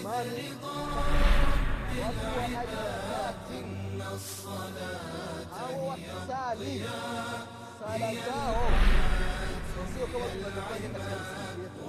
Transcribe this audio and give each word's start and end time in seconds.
imani 0.00 0.54
watu 2.02 2.26
wa 2.38 2.44
ajabati 2.60 3.58
au 5.60 5.88
wakisali 5.88 6.84
sala 7.80 8.14
zao 8.14 8.70
sio 9.94 10.06
kama 10.06 10.24
tunavyofanya 10.26 10.88
katika 10.88 11.16
misikiti 11.16 11.60
yetu 11.60 11.82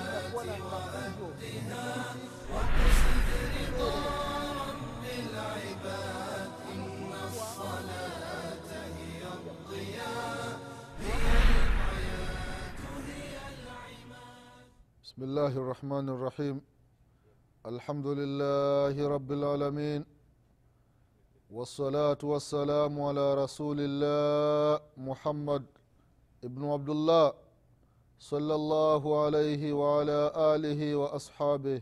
inakuwa 0.00 0.44
na 0.44 0.52
mafunzo 0.58 1.26
بسم 15.19 15.23
الله 15.23 15.53
الرحمن 15.61 16.09
الرحيم 16.09 16.61
الحمد 17.65 18.07
لله 18.07 18.95
رب 19.15 19.29
العالمين 19.31 20.01
والصلاة 21.51 22.17
والسلام 22.23 22.93
على 23.01 23.25
رسول 23.43 23.77
الله 23.79 24.81
محمد 24.97 25.63
ابن 26.43 26.61
عبد 26.73 26.89
الله 26.89 27.33
صلى 28.19 28.55
الله 28.55 29.03
عليه 29.23 29.73
وعلى 29.73 30.19
آله 30.55 30.81
وأصحابه 30.95 31.81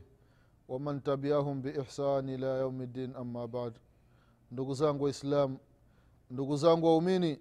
ومن 0.68 1.04
تبعهم 1.04 1.62
بإحسان 1.62 2.30
إلى 2.30 2.50
يوم 2.64 2.82
الدين 2.82 3.16
أما 3.16 3.46
بعد 3.46 3.74
ndugu 4.52 4.74
zangu 4.74 5.04
waislamu 5.04 5.58
ndugu 6.32 6.56
zangu 6.58 6.86
waumini 6.88 7.40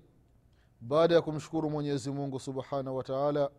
baada 0.80 1.15
ya 1.15 1.23
kumshukuru 1.23 1.71
mwenyezi 1.71 2.11
mungu 2.11 2.41
subhanahu 2.41 2.97
wa 2.97 3.05
taala 3.05 3.51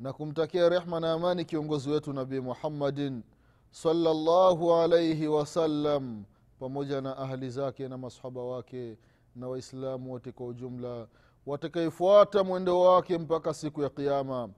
na 0.00 0.12
kumtakia 0.12 0.68
rehma 0.68 1.00
na 1.00 1.12
amani 1.12 1.44
kiongozi 1.44 1.90
wetu 1.90 2.12
nabii 2.12 2.40
muhammadin 2.40 3.22
salllahu 3.70 4.74
alaihi 4.74 5.26
wasallam 5.28 6.24
pamoja 6.60 7.00
na 7.00 7.16
ahli 7.16 7.50
zake 7.50 7.88
na 7.88 7.98
masahaba 7.98 8.42
wake 8.44 8.96
na 9.36 9.48
waislamu 9.48 10.12
wote 10.12 10.32
kwa 10.32 10.46
ujumla 10.46 11.06
watakaifuata 11.46 12.44
mwendo 12.44 12.80
wake 12.80 13.18
mpaka 13.18 13.54
siku 13.54 13.82
ya 13.82 13.88
qiama 13.88 14.48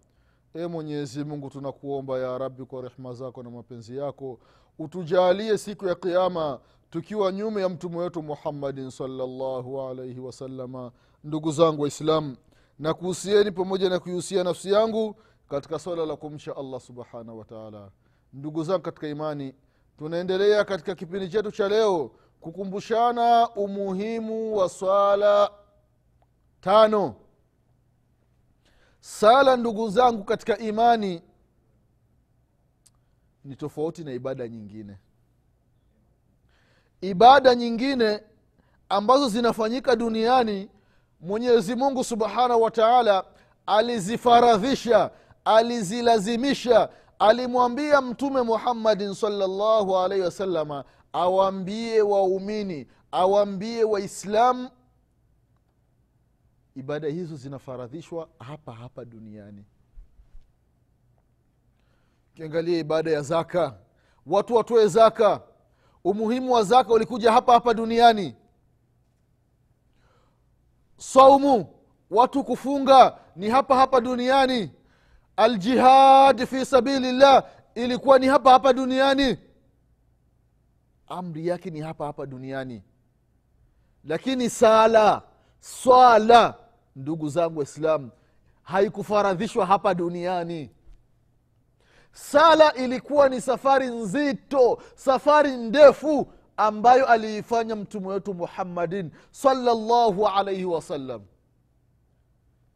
e 0.54 0.66
mwenyezi 0.66 1.24
mungu 1.24 1.50
tunakuomba 1.50 2.18
ya 2.18 2.38
rabi 2.38 2.64
kwa 2.64 2.82
rehma 2.82 3.12
zako 3.14 3.42
na 3.42 3.50
mapenzi 3.50 3.96
yako 3.96 4.38
utujalie 4.78 5.58
siku 5.58 5.86
ya 5.88 5.94
kiama 5.94 6.60
tukiwa 6.90 7.32
nyuma 7.32 7.60
ya 7.60 7.68
mtume 7.68 7.96
wetu 7.98 8.22
muhammadin 8.22 8.90
salllahu 8.90 9.80
alaihi 9.82 10.20
wasalama 10.20 10.92
ndugu 11.24 11.52
zangu 11.52 11.82
waislamu 11.82 12.36
na 12.78 12.94
kuhusieni 12.94 13.50
pamoja 13.50 13.88
na 13.88 13.98
kuihusia 13.98 14.44
nafsi 14.44 14.72
yangu 14.72 15.16
katika 15.53 15.78
swala 15.78 16.06
la 16.06 16.17
kumcha 16.17 16.56
allah 16.56 16.81
subhanahu 16.81 17.39
wataala 17.39 17.91
ndugu 18.33 18.64
zangu 18.64 18.83
katika 18.83 19.08
imani 19.08 19.55
tunaendelea 19.98 20.64
katika 20.64 20.95
kipindi 20.95 21.28
chetu 21.28 21.53
cha 21.53 21.69
leo 21.69 22.11
kukumbushana 22.41 23.48
umuhimu 23.50 24.56
wa 24.56 24.69
swala 24.69 25.50
tano. 26.61 27.14
Sala 29.00 29.56
ndugu 29.56 29.91
zangu 29.91 30.25
katika 30.25 30.58
imani 30.58 31.23
ni 33.45 33.56
tofauti 33.56 34.05
na 34.05 34.12
ibada 34.12 34.48
nyingine. 34.48 34.98
Ibada 37.00 37.55
nyingine 37.55 38.23
ambazo 38.89 39.28
zinafanyika 39.28 39.97
duniani 39.97 40.69
mwenyezi 41.20 41.75
mungu 41.75 42.05
subhanahu 42.05 42.62
wa 42.62 42.70
taala 42.70 43.25
alizifaradhisha 43.67 45.11
alizilazimisha 45.44 46.88
alimwambia 47.18 48.00
mtume 48.00 48.42
muhammadin 48.42 49.14
salllahu 49.14 49.98
alaihi 49.98 50.24
wasalama 50.24 50.84
awambie 51.12 52.02
waumini 52.02 52.89
awambie 53.12 53.84
waislamu 53.84 54.70
ibada 56.77 57.08
hizo 57.08 57.36
zinafaradhishwa 57.36 58.28
hapa 58.39 58.72
hapa 58.72 59.05
duniani. 59.05 59.64
Ukiangalia 62.33 62.78
ibada 62.78 63.11
ya 63.11 63.22
zaka. 63.22 63.74
Watu 64.27 64.55
watoe 64.55 64.86
zaka. 64.88 65.40
Umuhimu 66.05 66.52
wa 66.52 66.62
zaka 66.62 66.92
ulikuja 66.92 67.33
hapa 67.33 67.52
hapa 67.52 67.74
duniani. 67.74 68.36
Saumu 70.96 71.67
watu 72.11 72.44
kufunga 72.44 73.18
ni 73.36 73.48
hapa 73.50 73.77
hapa 73.77 74.00
duniani 74.00 74.70
aljihad 75.36 76.46
fi 76.46 76.66
sabilillah. 76.66 77.44
Ilikuwa 77.74 78.18
ni 78.18 78.26
hapa 78.26 78.50
hapa 78.50 78.72
duniani. 78.72 79.38
Amri 81.08 81.46
yake 81.46 81.70
ni 81.70 81.80
hapa 81.80 82.06
hapa 82.06 82.26
duniani. 82.26 82.82
Lakini 84.04 84.50
sala 84.50 85.22
swala 85.60 86.54
ndugu 86.96 87.28
zangu 87.28 87.58
waislamu 87.58 88.10
haikufaradhishwa 88.62 89.66
hapa 89.66 89.94
duniani. 89.94 90.70
Sala 92.12 92.74
ilikuwa 92.74 93.28
ni 93.28 93.40
safari 93.40 93.86
nzito 93.86 94.82
safari 94.94 95.56
ndefu 95.56 96.32
ambayo 96.56 97.06
aliifanya 97.06 97.76
mtume 97.76 98.08
wetu 98.08 98.34
muhammadin 98.34 99.10
salllahu 99.30 100.28
alaihi 100.28 100.64
wasallam 100.64 101.22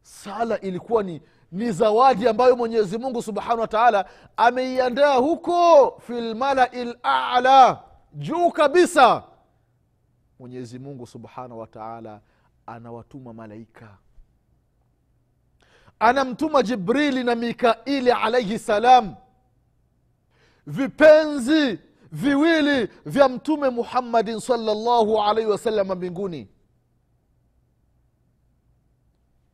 sala 0.01 0.59
ilikuwa 0.59 1.03
ni 1.03 1.21
ni 1.51 1.71
zawadi 1.71 2.27
ambayo 2.27 2.55
mwenyezi 2.55 2.97
mungu 2.97 3.21
subhanahu 3.21 3.59
wa 3.61 3.67
taala 3.67 4.05
ameiandaa 4.37 5.15
huko 5.15 5.91
fi 6.07 6.13
lmalai 6.21 6.95
lala 7.03 7.83
juu 8.13 8.49
kabisa. 8.51 9.23
Mwenyezi 10.39 10.79
mungu 10.79 11.07
subhanahu 11.07 11.59
wa 11.59 11.67
taala 11.67 12.21
anawatuma 12.65 13.33
malaika. 13.33 13.97
Anamtuma 15.99 16.63
jibrili 16.63 17.23
na 17.23 17.35
mikaili 17.35 18.11
alaihi 18.11 18.59
salam. 18.59 19.15
Vipenzi 20.67 21.79
viwili 22.11 22.89
vya 23.05 23.29
mtume 23.29 23.69
muhammadin 23.69 24.39
salllahu 24.39 25.21
alaihi 25.23 25.49
wasalama 25.51 25.95
mbinguni 25.95 26.47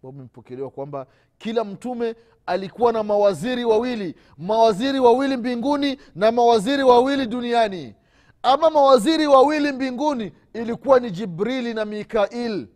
wamepokelewa 0.03 0.69
kwamba 0.69 1.05
kila 1.37 1.63
mtume 1.63 2.15
alikuwa 2.45 2.91
na 2.91 3.03
mawaziri 3.03 3.65
wawili 3.65 4.15
mawaziri 4.37 4.99
wawili 4.99 5.37
mbinguni 5.37 5.97
na 6.15 6.31
mawaziri 6.31 6.83
wawili 6.83 7.25
duniani. 7.27 7.95
Ama 8.43 8.69
mawaziri 8.69 9.27
wawili 9.27 9.71
mbinguni 9.71 10.31
ilikuwa 10.53 10.99
ni 10.99 11.11
jibrili 11.11 11.73
na 11.73 11.85
mikail. 11.85 12.67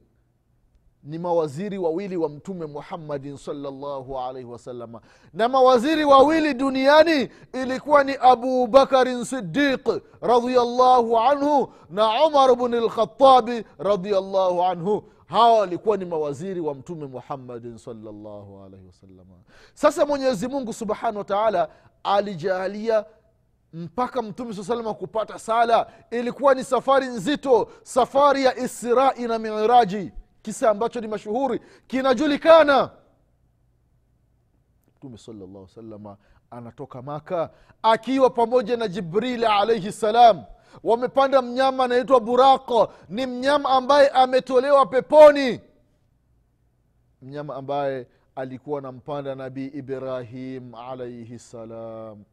Ni 1.03 1.17
mawaziri 1.17 1.77
wawili 1.77 2.17
wa 2.17 2.29
mtume 2.29 2.65
muhammadin 2.65 3.37
salllahu 3.37 4.19
alaihi 4.19 4.49
wasalama 4.49 5.01
na 5.33 5.49
mawaziri 5.49 6.05
wawili 6.05 6.53
duniani 6.53 7.29
ilikuwa 7.53 8.03
ni 8.03 8.15
abu 8.21 8.67
bakarin 8.67 9.23
sidiq 9.25 9.87
radiallahu 10.21 11.17
anhu 11.19 11.73
na 11.89 12.25
umar 12.25 12.55
bni 12.55 12.77
lkhatabi 12.79 13.63
radiallahu 13.79 14.63
anhu 14.63 15.03
hawa 15.27 15.59
walikuwa 15.59 15.97
ni 15.97 16.05
mawaziri 16.05 16.59
wa 16.59 16.75
mtume 16.75 17.05
muhammadin 17.07 17.77
salllahu 17.77 18.63
alaihi 18.65 18.85
wasalama 18.87 19.35
sasa 19.73 20.05
mwenyezi 20.05 20.47
mungu 20.47 20.73
subhanahu 20.73 21.17
wa 21.17 21.23
taala 21.23 21.69
alijaalia 22.03 23.05
mpaka 23.73 24.21
mtume 24.21 24.53
saa 24.53 24.63
salama 24.63 24.93
kupata 24.93 25.39
sala. 25.39 25.87
Ilikuwa 26.11 26.55
ni 26.55 26.63
safari 26.63 27.05
nzito 27.05 27.69
safari 27.83 28.43
ya 28.43 28.57
israi 28.57 29.27
na 29.27 29.39
miraji 29.39 30.11
kisa 30.41 30.69
ambacho 30.69 31.01
ni 31.01 31.07
mashuhuri 31.07 31.61
kinajulikana. 31.87 32.89
Mtume 34.97 35.17
salllah 35.17 35.67
salama 35.75 36.17
anatoka 36.51 37.01
maka 37.01 37.49
akiwa 37.83 38.29
pamoja 38.29 38.77
na 38.77 38.87
jibrili 38.87 39.45
alaihi 39.45 39.91
salam 39.91 40.43
wamepanda 40.83 41.41
mnyama 41.41 41.83
anaitwa 41.83 42.19
burako. 42.19 42.93
Ni 43.09 43.25
mnyama 43.25 43.69
ambaye 43.69 44.09
ametolewa 44.09 44.85
peponi. 44.85 45.59
Mnyama 47.21 47.55
ambaye 47.55 48.07
alikuwa 48.35 48.79
anampanda 48.79 49.35
nabii 49.35 49.65
ibrahim 49.67 50.75
alaihi 50.75 51.39
salam. 51.39 52.23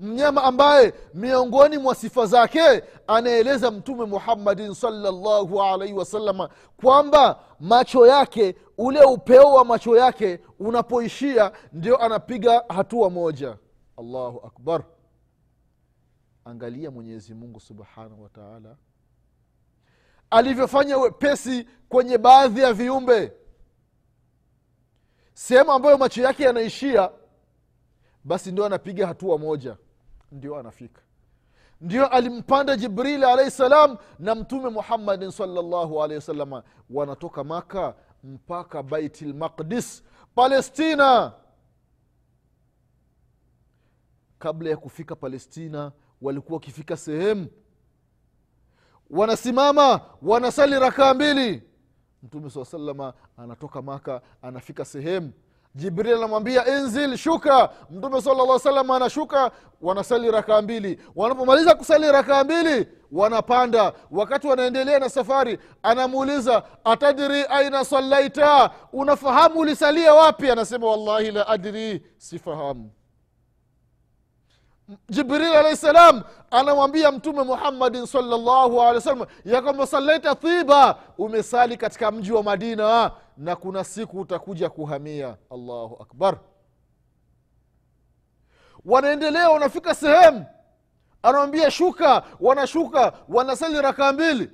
Mnyama 0.00 0.42
ambaye 0.44 0.94
miongoni 1.14 1.78
mwa 1.78 1.94
sifa 1.94 2.26
zake 2.26 2.82
anaeleza 3.06 3.70
mtume 3.70 4.04
muhammadin 4.04 4.74
salllahu 4.74 5.62
alaihi 5.62 5.94
wasalama 5.94 6.48
kwamba 6.82 7.38
macho 7.60 8.06
yake 8.06 8.54
ule 8.78 9.04
upeo 9.04 9.52
wa 9.52 9.64
macho 9.64 9.96
yake 9.96 10.40
unapoishia 10.60 11.52
ndio 11.72 11.96
anapiga 11.96 12.64
hatua 12.68 13.10
moja. 13.10 13.56
Allahu 13.98 14.42
akbar 14.46 14.82
angalia 16.44 16.90
mwenyezi 16.90 17.34
mungu 17.34 17.60
subhanahu 17.60 18.22
wa 18.22 18.28
taala. 18.28 18.76
Alivyofanya 20.30 20.98
wepesi 20.98 21.68
kwenye 21.88 22.18
baadhi 22.18 22.60
ya 22.60 22.72
viumbe. 22.72 23.32
Sehemu 25.34 25.72
ambayo 25.72 25.98
macho 25.98 26.22
yake 26.22 26.42
yanaishia 26.42 27.10
basi 28.24 28.52
ndio 28.52 28.64
anapiga 28.66 29.06
hatua 29.06 29.38
moja. 29.38 29.76
Ndio 30.32 30.56
anafika. 30.58 31.02
Ndio 31.80 32.06
alimpanda 32.06 32.76
jibrili 32.76 33.24
alaihi 33.24 33.50
salam 33.50 33.96
na 34.18 34.34
mtume 34.34 34.68
muhammadin 34.68 35.30
salllahu 35.30 36.02
alehi 36.04 36.16
wasalama 36.18 36.62
wanatoka 36.90 37.44
maka 37.44 37.94
mpaka 38.24 38.82
baiti 38.82 39.24
lmaqdis 39.24 40.02
palestina. 40.34 41.32
Kabla 44.38 44.70
ya 44.70 44.76
kufika 44.76 45.16
palestina 45.16 45.92
walikuwa 46.24 46.54
wakifika 46.56 46.96
sehemu. 46.96 47.46
Wanasimama 49.10 50.00
wanasali 50.22 50.78
rakaa 50.78 51.14
mbili. 51.14 51.62
Mtume 52.22 52.50
saa 52.50 52.64
salama 52.64 53.12
anatoka 53.36 53.82
maka 53.82 54.20
anafika 54.42 54.84
sehemu. 54.84 55.32
Jibril 55.74 56.14
anamwambia 56.16 56.66
enzil 56.66 57.16
shuka. 57.16 57.70
Mtume 57.90 58.22
sala 58.22 58.58
salam 58.58 58.90
anashuka 58.90 59.50
wanasali 59.80 60.30
rakaa 60.30 60.62
mbili. 60.62 61.00
Wanapomaliza 61.16 61.74
kusali 61.74 62.12
rakaa 62.12 62.44
mbili 62.44 62.88
wanapanda. 63.12 63.92
Wakati 64.10 64.46
wanaendelea 64.46 64.98
na 64.98 65.08
safari 65.08 65.58
anamuuliza 65.82 66.62
atadri 66.84 67.44
aina 67.48 67.84
sallaita? 67.84 68.70
Unafahamu 68.92 69.60
ulisalia 69.60 70.14
wapi? 70.14 70.50
Anasema 70.50 70.86
wallahi 70.90 71.30
la 71.30 71.46
adri 71.48 72.06
sifahamu 72.18 72.90
jibril 75.08 75.42
alahi 75.54 75.76
salam 75.76 76.22
anamwambia 76.50 77.12
mtume 77.12 77.42
muhammadin 77.42 78.06
salllahu 78.06 78.80
alehi 78.82 78.94
wasallam 78.94 79.28
ya 79.44 79.62
kwamba 79.62 79.86
salaita 79.86 80.34
thiba 80.34 80.98
umesali 81.18 81.76
katika 81.76 82.10
mji 82.10 82.32
wa 82.32 82.42
madina 82.42 83.10
na 83.36 83.56
kuna 83.56 83.84
siku 83.84 84.20
utakuja 84.20 84.70
kuhamia. 84.70 85.36
Allahu 85.50 85.96
akbar. 86.02 86.38
Wanaendelea 88.84 89.50
wanafika 89.50 89.94
sehemu 89.94 90.46
anawambia 91.22 91.70
shuka 91.70 92.22
wanashuka 92.40 93.12
wanasali 93.28 93.82
rakaa 93.82 94.12
mbili. 94.12 94.50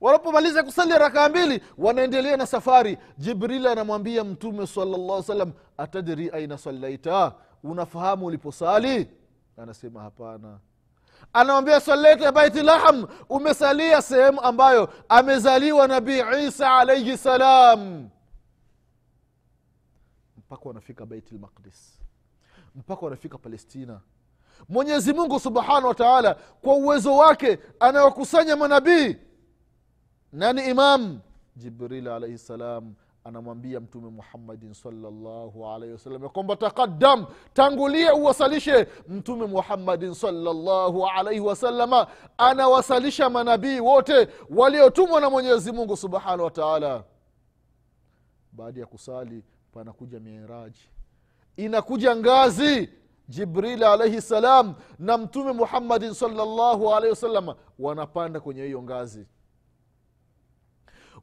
Wanapomaliza 0.00 0.62
kusali 0.62 0.92
rakaa 0.92 1.28
mbili 1.28 1.62
wanaendelea 1.78 2.36
na 2.36 2.46
safari. 2.46 2.98
Jibril 3.18 3.66
anamwambia 3.66 4.24
mtume 4.24 4.66
salllah 4.66 5.22
salam 5.22 5.52
atadri 5.78 6.30
aina 6.30 6.58
sallaita 6.58 7.32
unafahamu 7.64 8.26
uliposali? 8.26 9.10
Anasema 9.56 10.02
hapana. 10.02 10.58
Anamwambia 11.32 11.80
salaita 11.80 12.32
baiti 12.32 12.62
lahm 12.62 13.06
umesalia 13.28 14.02
sehemu 14.02 14.40
ambayo 14.40 14.92
amezaliwa 15.08 15.88
nabii 15.88 16.22
isa 16.46 16.76
alaihi 16.78 17.16
salam. 17.18 18.08
Mpaka 20.36 20.68
wanafika 20.68 21.06
baiti 21.06 21.34
lmaqdis 21.34 21.98
mpaka 22.74 23.02
wanafika 23.04 23.38
palestina. 23.38 24.00
Mwenyezi 24.68 25.12
mungu 25.12 25.40
subhanahu 25.40 25.86
wa 25.86 25.94
taala 25.94 26.34
kwa 26.34 26.74
uwezo 26.74 27.16
wake 27.16 27.58
anawakusanya 27.80 28.56
manabii. 28.56 29.16
Nani? 30.32 30.70
Imam 30.70 31.20
jibril 31.56 32.08
alaihi 32.08 32.38
salam 32.38 32.94
anamwambia 33.24 33.80
mtume 33.80 34.10
muhammadin 34.10 34.74
salllahu 34.74 35.66
alaihi 35.68 35.92
wasallam 35.92 36.22
ya 36.22 36.28
kwamba 36.28 36.56
taqaddam 36.56 37.26
tangulie 37.54 38.10
uwasalishe 38.10 38.86
mtume 39.08 39.46
muhammadin 39.46 40.14
salllahu 40.14 41.06
alaihi 41.06 41.40
wasalama 41.40 42.06
anawasalisha 42.38 43.30
manabii 43.30 43.80
wote 43.80 44.28
waliotumwa 44.50 45.20
na 45.20 45.30
mwenyezi 45.30 45.72
mungu 45.72 45.96
subhanahu 45.96 46.42
wa 46.44 46.50
taala. 46.50 47.04
Baada 48.52 48.80
ya 48.80 48.86
kusali 48.86 49.44
panakuja 49.72 50.20
miraji 50.20 50.88
inakuja 51.56 52.16
ngazi 52.16 52.90
jibril 53.28 53.84
alaihi 53.84 54.20
salam 54.22 54.74
na 54.98 55.18
mtume 55.18 55.52
muhammadin 55.52 56.14
salllahu 56.14 56.94
alaihi 56.94 57.10
wasalama 57.10 57.56
wanapanda 57.78 58.40
kwenye 58.40 58.64
hiyo 58.64 58.82
ngazi 58.82 59.26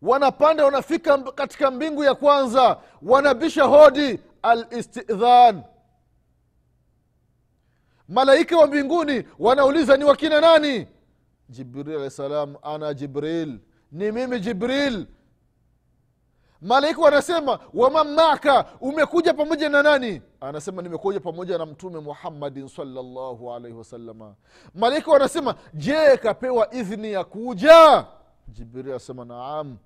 wanapanda 0.02 0.66
wanafika 0.66 1.18
katika 1.18 1.72
mbingu 1.72 2.04
ya 2.04 2.16
kwanza 2.16 2.78
wanabisha 3.02 3.64
hodi 3.64 4.20
alistidhan. 4.42 5.64
Malaika 8.08 8.58
wa 8.58 8.68
mbinguni 8.68 9.24
wanauliza 9.40 9.98
ni 9.98 10.04
wakina 10.04 10.42
nani? 10.42 10.88
Jibril 11.50 11.96
alahi 11.96 12.10
salam 12.12 12.56
ana 12.62 12.94
jibril. 12.94 13.60
Ni 13.92 14.12
mimi 14.12 14.40
jibril. 14.40 15.08
Malaika 16.62 17.02
wanasema 17.02 17.60
waman 17.74 18.08
maka 18.14 18.66
umekuja 18.82 19.34
pamoja 19.34 19.70
na 19.70 19.84
nani? 19.84 20.22
Anasema 20.42 20.82
nimekuja 20.82 21.20
pamoja 21.20 21.58
na 21.58 21.66
mtume 21.66 22.00
muhammadin 22.00 22.68
salllahu 22.68 23.54
alaihi 23.54 23.78
wasalama 23.78 24.36
malaika 24.76 25.12
wanasema 25.12 25.56
je 25.74 26.18
kapewa 26.18 26.74
idhni 26.74 27.12
ya 27.12 27.24
kuja? 27.24 28.06
Jibril 28.48 28.90
anasema 28.90 29.26
naam 29.26 29.78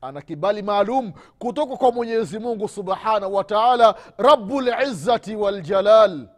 ana 0.00 0.22
kibali 0.22 0.62
maalum 0.62 1.12
kutoka 1.38 1.76
kwa 1.76 1.92
mwenyezi 1.92 2.38
mungu 2.38 2.68
subhanahu 2.68 3.34
wa 3.34 3.44
taala 3.44 3.94
rabulizati 4.18 5.36
waljalal 5.36 6.28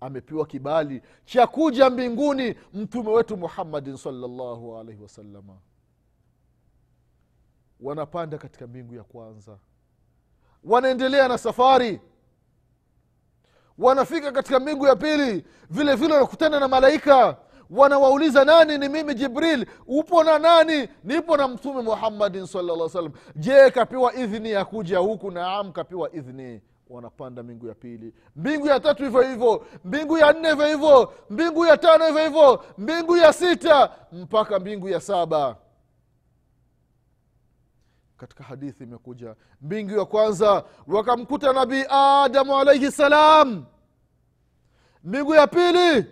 amepewa 0.00 0.46
kibali 0.46 1.02
cha 1.24 1.46
kuja 1.46 1.90
mbinguni 1.90 2.54
mtume 2.74 3.10
wetu 3.10 3.36
muhammadin 3.36 3.96
salllahu 3.96 4.78
alaihi 4.78 5.02
wasalama 5.02 5.56
wanapanda 7.80 8.38
katika 8.38 8.66
mbingu 8.66 8.94
ya 8.94 9.04
kwanza. 9.04 9.58
Wanaendelea 10.64 11.28
na 11.28 11.38
safari. 11.38 12.00
Wanafika 13.78 14.32
katika 14.32 14.60
mbingu 14.60 14.86
ya 14.86 14.96
pili. 14.96 15.44
Vile 15.70 15.94
vile 15.94 16.14
wanakutana 16.14 16.60
na 16.60 16.68
malaika 16.68 17.36
wanawauliza 17.70 18.44
nani 18.44 18.78
ni 18.78 18.88
mimi 18.88 19.14
jibril? 19.14 19.66
Upo 19.86 20.24
na 20.24 20.38
nani? 20.38 20.88
Nipo 21.04 21.36
na 21.36 21.48
mtume 21.48 21.82
muhammadin 21.82 22.46
salllah 22.46 22.88
salam 22.90 23.12
je 23.36 23.70
kapewa 23.70 24.14
idhni 24.14 24.50
ya 24.50 24.64
kuja 24.64 24.98
huku? 24.98 25.30
Naam 25.30 25.72
kapewa 25.72 26.12
idhni 26.12 26.60
wanapanda 26.90 27.42
mbingu 27.42 27.66
ya 27.68 27.74
pili. 27.74 28.14
Mbingu 28.36 28.66
ya 28.66 28.80
tatu 28.80 29.04
hivyo 29.04 29.20
hivyo. 29.22 29.66
Mbingu 29.84 30.18
ya 30.18 30.32
nne 30.32 30.48
hivyo 30.50 30.66
hivyo. 30.66 31.12
Mbingu 31.30 31.66
ya 31.66 31.76
tano 31.76 32.06
hivyo 32.06 32.22
hivyo. 32.24 32.64
Mbingu 32.78 33.16
ya 33.16 33.32
sita 33.32 33.90
mpaka 34.12 34.58
mbingu 34.58 34.88
ya 34.88 35.00
saba. 35.00 35.56
Katika 38.16 38.44
hadithi 38.44 38.84
imekuja 38.84 39.34
mbingu 39.60 39.98
ya 39.98 40.04
kwanza 40.04 40.64
wakamkuta 40.86 41.52
nabii 41.52 41.84
adamu 41.88 42.58
alaihi 42.58 42.90
salam. 42.92 43.64
Mbingu 45.04 45.34
ya 45.34 45.46
pili 45.46 46.06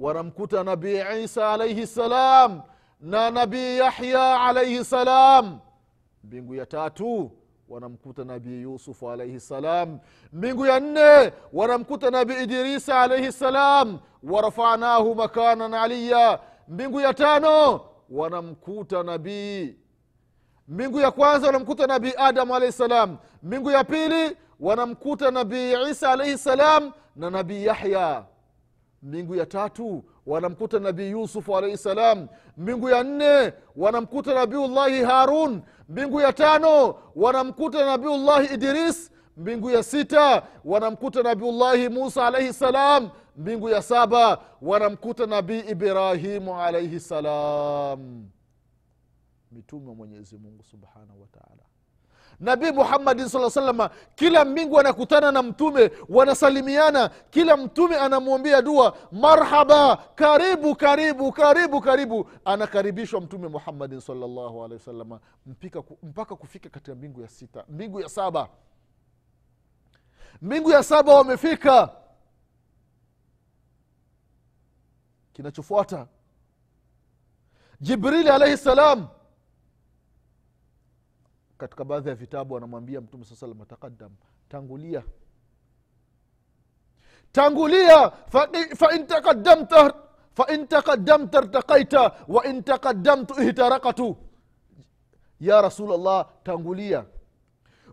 wanamkuta 0.00 0.64
nabii 0.64 1.02
isa 1.24 1.52
alaihi 1.52 1.86
salam 1.86 2.62
na 3.00 3.30
nabii 3.30 3.78
yahya 3.78 4.40
alaihi 4.40 4.84
salam. 4.84 5.58
Mbingu 6.24 6.54
ya 6.54 6.66
tatu 6.66 7.30
wanamkuta 7.68 8.24
nabii 8.24 8.62
yusufu 8.62 9.10
alaihi 9.10 9.40
salam. 9.40 9.98
Mbingu 10.32 10.66
ya 10.66 10.80
nne 10.80 11.32
wanamkuta 11.52 12.10
nabii 12.10 12.42
idrisa 12.42 13.00
alaihi 13.00 13.32
salam. 13.32 13.98
Warafanahu 14.22 15.14
makanan 15.14 15.74
aliya 15.74 16.40
mbingu 16.68 17.00
ya 17.00 17.14
tano 17.14 17.80
wanamkuta 18.10 19.02
nabii. 19.02 19.74
Mbingu 20.68 21.00
ya 21.00 21.10
kwanza 21.10 21.46
wanamkuta 21.46 21.86
nabii 21.86 22.12
adamu 22.16 22.54
alaihi 22.56 22.72
salam. 22.72 23.16
Mbingu 23.42 23.70
ya 23.70 23.84
pili 23.84 24.36
wanamkuta 24.60 25.30
nabii 25.30 25.72
isa 25.90 26.10
alaihi 26.12 26.38
salam 26.38 26.92
na 27.16 27.30
nabii 27.30 27.64
yahya 27.64 28.24
mbingu 29.02 29.34
ya 29.34 29.46
tatu 29.46 30.04
wanamkuta 30.26 30.78
nabii 30.78 31.10
yusufu 31.10 31.56
alaihi 31.56 31.76
salam. 31.76 32.28
Mbingu 32.56 32.88
ya 32.88 33.02
nne 33.04 33.52
wanamkuta 33.76 34.34
nabiullahi 34.34 35.02
harun. 35.04 35.62
Mbingu 35.88 36.20
ya 36.20 36.32
tano 36.32 36.94
wanamkuta 37.16 37.84
nabiullahi 37.84 38.54
idris. 38.54 39.10
Mbingu 39.36 39.70
ya 39.70 39.82
sita 39.82 40.42
wanamkuta 40.64 41.22
nabiullahi 41.22 41.88
musa 41.88 42.26
alaihi 42.26 42.52
salam. 42.52 43.10
Mbingu 43.36 43.68
ya 43.68 43.82
saba 43.82 44.38
wanamkuta 44.62 45.26
nabii 45.26 45.58
ibrahimu 45.60 46.60
alaihi 46.60 47.00
salam. 47.00 48.28
Mitume 49.52 49.88
wa 49.88 49.94
mwenyezi 49.94 50.38
mungu 50.38 50.62
subhanahu 50.64 51.20
wataala 51.20 51.62
nabii 52.40 52.70
muhammadin 52.72 53.28
saa 53.28 53.50
salama 53.50 53.90
kila 54.14 54.44
mbingu 54.44 54.80
anakutana 54.80 55.32
na 55.32 55.42
mtume 55.42 55.90
wanasalimiana 56.08 57.08
kila 57.30 57.56
mtume 57.56 57.96
anamwombea 57.96 58.62
dua 58.62 58.96
marhaba 59.12 59.96
karibu 59.96 60.76
karibu 60.76 61.32
karibu 61.32 61.80
karibu. 61.80 62.30
Anakaribishwa 62.44 63.20
mtume 63.20 63.48
muhammadin 63.48 64.00
salllahu 64.00 64.64
alehi 64.64 64.78
wasalama 64.78 65.20
mpaka, 66.02 66.36
kufika 66.36 66.68
katika 66.68 66.94
mbingu 66.94 67.20
ya 67.22 67.28
sita 67.28 67.64
mbingu 67.68 68.00
ya 68.00 68.08
saba. 68.08 68.48
Mbingu 70.42 70.70
ya 70.70 70.82
saba 70.82 71.14
wamefika. 71.14 71.90
Kinachofuata 75.32 76.06
jibrili 77.80 78.28
alaihi 78.28 78.56
salam 78.56 79.08
katika 81.60 81.84
baadhi 81.84 82.08
ya 82.08 82.14
vitabu 82.14 82.56
anamwambia 82.56 83.00
mtume 83.00 83.24
saa 83.24 83.34
salam 83.36 83.64
taqadam 83.64 84.10
tangulia. 84.48 85.02
Tangulia 87.32 88.10
fain 88.10 88.76
fa 88.76 88.98
takadamta 88.98 89.94
fain 90.34 90.66
takadamta 90.66 91.38
irtakaita 91.38 92.12
wain 92.28 92.62
takadamtu 92.62 93.42
ihtarakatu. 93.42 94.16
Ya 95.40 95.62
rasulllah 95.62 96.26
tangulia. 96.44 97.04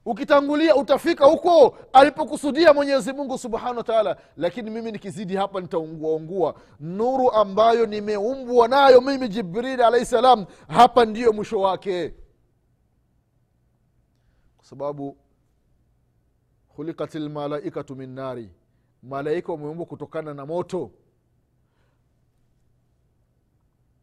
Ukitangulia 0.06 0.76
utafika 0.76 1.26
huko 1.26 1.78
alipokusudia 1.94 2.74
mwenyezi 2.74 3.14
mungu 3.14 3.38
subhanahu 3.38 3.78
wa 3.78 3.84
taala 3.84 4.18
lakini 4.38 4.70
mimi 4.70 4.92
nikizidi 4.92 5.36
hapa 5.36 5.62
nitaunguaungua 5.62 6.56
nuru 6.80 7.32
ambayo 7.32 7.86
nimeumbwa 7.86 8.68
nayo 8.68 9.02
mimi 9.02 9.28
jibrili 9.28 9.84
alahi 9.84 10.06
salam 10.06 10.46
hapa 10.68 11.06
ndiyo 11.06 11.34
mwisho 11.34 11.60
wake 11.60 12.14
sababu 14.70 15.18
khulikat 16.76 17.16
lmalaikatu 17.16 17.96
min 17.96 18.10
nari. 18.10 18.50
Malaika 19.04 19.52
wameumbwa 19.52 19.86
kutokana 19.86 20.34
na 20.34 20.46
moto. 20.46 20.92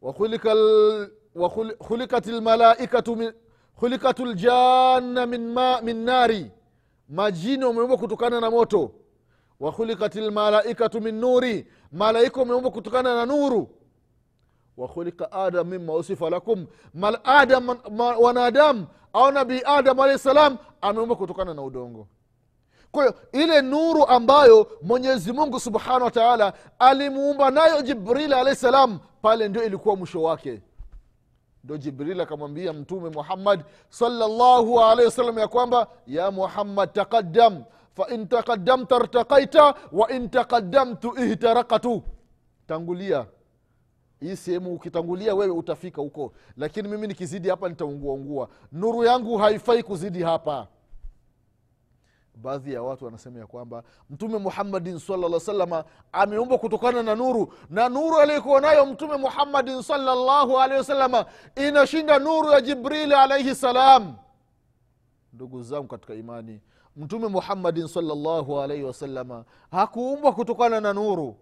Wakhulikat 0.01 2.27
lmalaikatu 2.27 3.15
min 3.15 3.31
ljanna 4.35 5.25
min, 5.25 5.53
ma, 5.53 5.81
min 5.81 5.97
nari. 6.05 6.51
Majini 7.09 7.65
wameumbwa 7.65 7.97
kutokana 7.97 8.39
na 8.41 8.51
moto. 8.51 8.91
Wa 9.59 9.71
khulikat 9.71 10.15
lmalaikatu 10.15 11.01
min 11.01 11.15
nuri. 11.19 11.67
Malaika 11.91 12.39
wameumbwa 12.39 12.71
kutokana 12.71 13.15
na 13.15 13.25
nuru 13.25 13.69
wa 14.77 14.87
khulika 14.87 15.31
adam 15.31 15.67
mima 15.67 15.93
usifa 15.93 16.29
lakum. 16.29 16.65
Mal 16.93 17.19
adam 17.23 17.77
wanadamu 18.19 18.87
au 19.13 19.31
nabii 19.31 19.61
adam 19.65 19.99
alahi 19.99 20.19
salam 20.19 20.57
ameumba 20.81 21.15
kutokana 21.15 21.53
na 21.53 21.61
udongo. 21.61 22.07
Kwa 22.91 23.03
hiyo 23.03 23.15
ile 23.31 23.61
nuru 23.61 24.05
ambayo 24.07 24.67
mwenyezi 24.81 25.33
mungu 25.33 25.59
subhanahu 25.59 26.03
wa 26.03 26.11
taala 26.11 26.53
alimuumba 26.79 27.51
nayo 27.51 27.81
jibrili 27.81 28.33
alahi 28.33 28.55
salam 28.55 28.99
pale 29.21 29.47
ndio 29.47 29.63
ilikuwa 29.63 29.95
mwisho 29.95 30.21
wake. 30.23 30.61
Ndo 31.63 31.77
jibril 31.77 32.21
akamwambia 32.21 32.73
mtume 32.73 33.09
muhammad 33.09 33.63
salllahu 33.89 34.79
alaihi 34.81 35.05
wasallam 35.05 35.39
ya 35.39 35.47
kwamba 35.47 35.87
ya 36.07 36.31
muhammad 36.31 36.91
taqaddam. 36.93 37.63
Fain 37.95 38.27
taqaddamta 38.27 38.99
rtakaita 38.99 39.73
wain 39.91 40.29
taqaddamtu 40.29 41.15
ihtarakatu 41.19 42.03
tangulia 42.67 43.25
hii 44.25 44.35
sehemu 44.35 44.73
ukitangulia 44.73 45.35
wewe 45.35 45.51
utafika 45.51 46.01
huko. 46.01 46.33
Lakini 46.57 46.87
mimi 46.87 47.07
nikizidi 47.07 47.49
hapa 47.49 47.69
nitaunguaungua 47.69 48.49
nuru 48.71 49.03
yangu 49.03 49.37
haifai 49.37 49.83
kuzidi 49.83 50.23
hapa. 50.23 50.67
Baadhi 52.35 52.73
ya 52.73 52.81
watu 52.83 53.05
wanasema 53.05 53.39
ya 53.39 53.47
kwamba 53.47 53.83
mtume 54.09 54.37
muhammadin 54.37 54.99
salllah 54.99 55.39
salama 55.39 55.83
ameumbwa 56.11 56.57
kutokana 56.57 57.03
na 57.03 57.15
nuru. 57.15 57.53
Na 57.69 57.89
nuru 57.89 58.17
aliyokuwa 58.19 58.61
nayo 58.61 58.85
mtume 58.85 59.17
muhammadin 59.17 59.81
salllahu 59.81 60.59
alehi 60.59 60.77
wasalama 60.79 61.25
inashinda 61.55 62.19
nuru 62.19 62.51
ya 62.51 62.61
jibrili 62.61 63.13
alaihi 63.13 63.55
salam. 63.55 64.15
Ndugu 65.33 65.63
zangu 65.63 65.87
katika 65.87 66.13
imani 66.13 66.61
mtume 66.95 67.27
muhammadin 67.27 67.87
salllahu 67.87 68.59
alaihi 68.61 68.83
wasalama 68.83 69.45
hakuumbwa 69.71 70.33
kutokana 70.33 70.81
na 70.81 70.93
nuru 70.93 71.37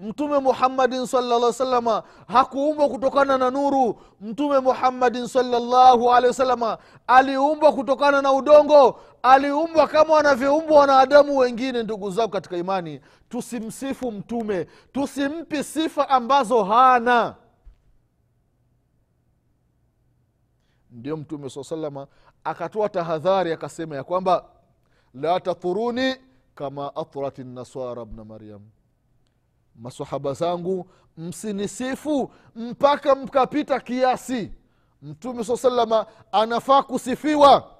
mtume 0.00 0.38
muhammadin 0.38 1.06
salllah 1.06 1.52
salama 1.52 2.02
hakuumbwa 2.28 2.88
kutokana 2.88 3.38
na 3.38 3.50
nuru. 3.50 4.00
Mtume 4.20 4.58
muhammadin 4.58 5.26
salllahu 5.26 6.12
alehi 6.12 6.26
wasalama 6.28 6.78
aliumbwa 7.06 7.72
kutokana 7.72 8.22
na 8.22 8.32
udongo. 8.32 9.00
Aliumbwa 9.22 9.88
kama 9.88 10.14
wanavyoumbwa 10.14 10.78
wanadamu 10.80 11.38
wengine 11.38 11.82
ndugu 11.82 12.10
zao 12.10 12.28
katika 12.28 12.56
imani. 12.56 13.00
Tusimsifu 13.28 14.12
mtume. 14.12 14.64
Tusimpi 14.92 15.64
sifa 15.64 16.08
ambazo 16.08 16.64
hana. 16.64 17.34
Ndio 20.90 21.16
mtume 21.16 21.50
saa 21.50 21.64
salama 21.64 22.06
akatoa 22.44 22.88
tahadhari 22.88 23.52
akasema 23.52 23.96
ya 23.96 24.04
kwamba 24.04 24.44
la 25.14 25.40
tathuruni 25.40 26.16
kama 26.54 26.96
athrat 26.96 27.38
nasara 27.38 28.04
bna 28.04 28.24
maryam 28.24 28.60
masahaba 29.76 30.32
zangu 30.32 30.86
msinisifu 31.16 32.32
mpaka 32.56 33.14
mkapita 33.14 33.80
kiasi. 33.80 34.52
Mtume 35.02 35.44
saa 35.44 35.56
salama 35.56 36.06
anafaa 36.32 36.82
kusifiwa. 36.82 37.70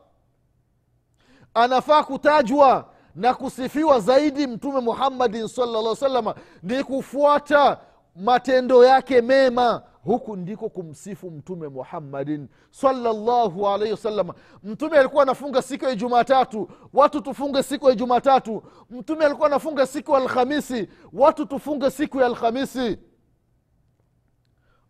Anafaa 1.54 2.02
kutajwa 2.04 2.88
na 3.14 3.34
kusifiwa 3.34 4.00
zaidi 4.00 4.46
mtume 4.46 4.80
muhammadin 4.80 5.48
salllah 5.48 5.96
salama 5.96 6.34
ni 6.62 6.84
kufuata 6.84 7.78
matendo 8.16 8.84
yake 8.84 9.20
mema 9.20 9.82
huku 10.04 10.36
ndiko 10.36 10.68
kumsifu 10.68 11.30
mtume 11.30 11.68
muhammadin 11.68 12.48
salllahu 12.70 13.68
alaihi 13.68 13.92
wasallam. 13.92 14.28
Mtume 14.62 14.98
alikuwa 14.98 15.22
anafunga 15.22 15.62
siku 15.62 15.84
ya 15.84 15.94
jumatatu 15.94 16.68
watu 16.92 17.20
tufunge 17.20 17.62
siku 17.62 17.88
ya 17.88 17.94
jumatatu. 17.94 18.62
Mtume 18.90 19.24
alikuwa 19.24 19.46
anafunga 19.48 19.86
siku 19.86 20.10
ya 20.12 20.18
alhamisi 20.18 20.88
watu 21.12 21.46
tufunge 21.46 21.90
siku 21.90 22.18
ya 22.20 22.26
alhamisi 22.26 22.98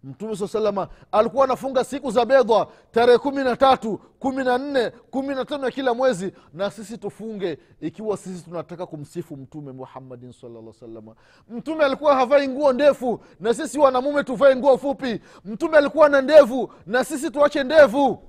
mtume 0.05 0.37
saa 0.37 0.49
salama 0.49 0.89
alikuwa 1.13 1.45
anafunga 1.45 1.85
siku 1.85 2.11
za 2.11 2.25
bedha 2.25 2.67
tarehe 2.91 3.19
kumi 3.19 3.45
na 3.45 3.57
tatu 3.57 3.99
kumi 4.19 4.45
na 4.45 4.59
nne 4.59 4.91
kumi 4.91 5.35
na 5.35 5.45
tano 5.45 5.65
ya 5.65 5.71
kila 5.71 5.95
mwezi 5.95 6.33
na 6.55 6.71
sisi 6.71 6.99
tufunge 6.99 7.59
ikiwa 7.81 8.17
sisi 8.17 8.45
tunataka 8.45 8.87
kumsifu 8.87 9.37
mtume 9.37 9.73
muhammadin 9.73 10.33
salalla 10.33 10.73
salama 10.73 11.15
mtume 11.49 11.85
alikuwa 11.85 12.15
havai 12.17 12.49
nguo 12.49 12.73
ndefu 12.73 13.21
na 13.41 13.55
sisi 13.55 13.79
wanamume 13.79 14.25
tuvae 14.25 14.57
nguo 14.57 14.79
fupi. 14.79 15.21
Mtume 15.45 15.79
alikuwa 15.79 16.09
na 16.09 16.21
ndevu 16.21 16.73
na 16.87 17.05
sisi 17.05 17.31
tuache 17.31 17.65
ndevu 17.65 18.23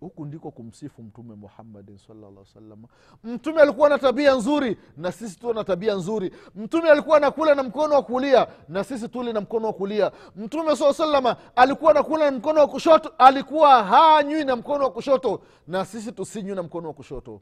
huku 0.00 0.24
ndiko 0.26 0.50
kumsifu 0.50 1.02
mtume 1.02 1.34
muhammadin 1.34 1.98
salllah 1.98 2.44
salama 2.54 2.88
mtume 3.24 3.60
alikuwa 3.62 3.88
na 3.88 3.98
tabia 3.98 4.34
nzuri 4.34 4.76
na 4.96 5.12
sisi 5.12 5.38
tuwe 5.38 5.54
na 5.54 5.64
tabia 5.64 5.94
nzuri. 5.94 6.32
Mtume 6.54 6.90
alikuwa 6.90 7.16
anakula 7.16 7.54
na 7.54 7.62
mkono 7.62 7.94
wa 7.94 8.02
kulia 8.02 8.46
na 8.68 8.84
sisi 8.84 9.08
tuli 9.08 9.32
na 9.32 9.40
mkono 9.40 9.66
wa 9.66 9.72
kulia. 9.72 10.12
Mtume 10.36 10.76
saa 10.76 10.92
salama 10.92 11.36
alikuwa 11.56 11.90
anakula 11.90 12.30
na 12.30 12.36
mkono 12.38 12.60
wa 12.60 12.68
kushoto 12.68 13.12
alikuwa 13.18 13.84
hanywi 13.84 14.44
na 14.44 14.56
mkono 14.56 14.84
wa 14.84 14.90
kushoto 14.90 15.40
na 15.66 15.84
sisi 15.84 16.12
tusinywi 16.12 16.54
na 16.56 16.62
mkono 16.62 16.88
wa 16.88 16.94
kushoto 16.94 17.40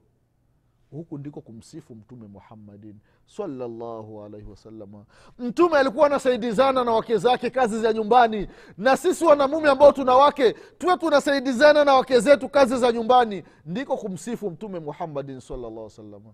huku 0.90 1.18
ndiko 1.18 1.40
kumsifu 1.40 1.94
mtume 1.94 2.26
muhammadin 2.26 2.94
salllahu 3.26 4.22
alaihi 4.24 4.50
wasalama 4.50 5.04
mtume 5.38 5.78
alikuwa 5.78 6.06
anasaidizana 6.06 6.84
na 6.84 6.92
wake 6.92 7.16
zake 7.18 7.50
kazi 7.50 7.80
za 7.80 7.92
nyumbani 7.92 8.48
na 8.78 8.96
sisi 8.96 9.24
wanamume 9.24 9.68
ambao 9.68 9.92
tuna 9.92 10.14
wake 10.14 10.52
tuwe 10.52 10.96
tunasaidizana 10.96 11.84
na 11.84 11.94
wake 11.94 12.20
zetu 12.20 12.48
kazi 12.48 12.76
za 12.76 12.92
nyumbani. 12.92 13.42
Ndiko 13.66 13.96
kumsifu 13.96 14.50
mtume 14.50 14.78
muhammadin 14.80 15.40
salllah 15.40 15.90
salama 15.90 16.30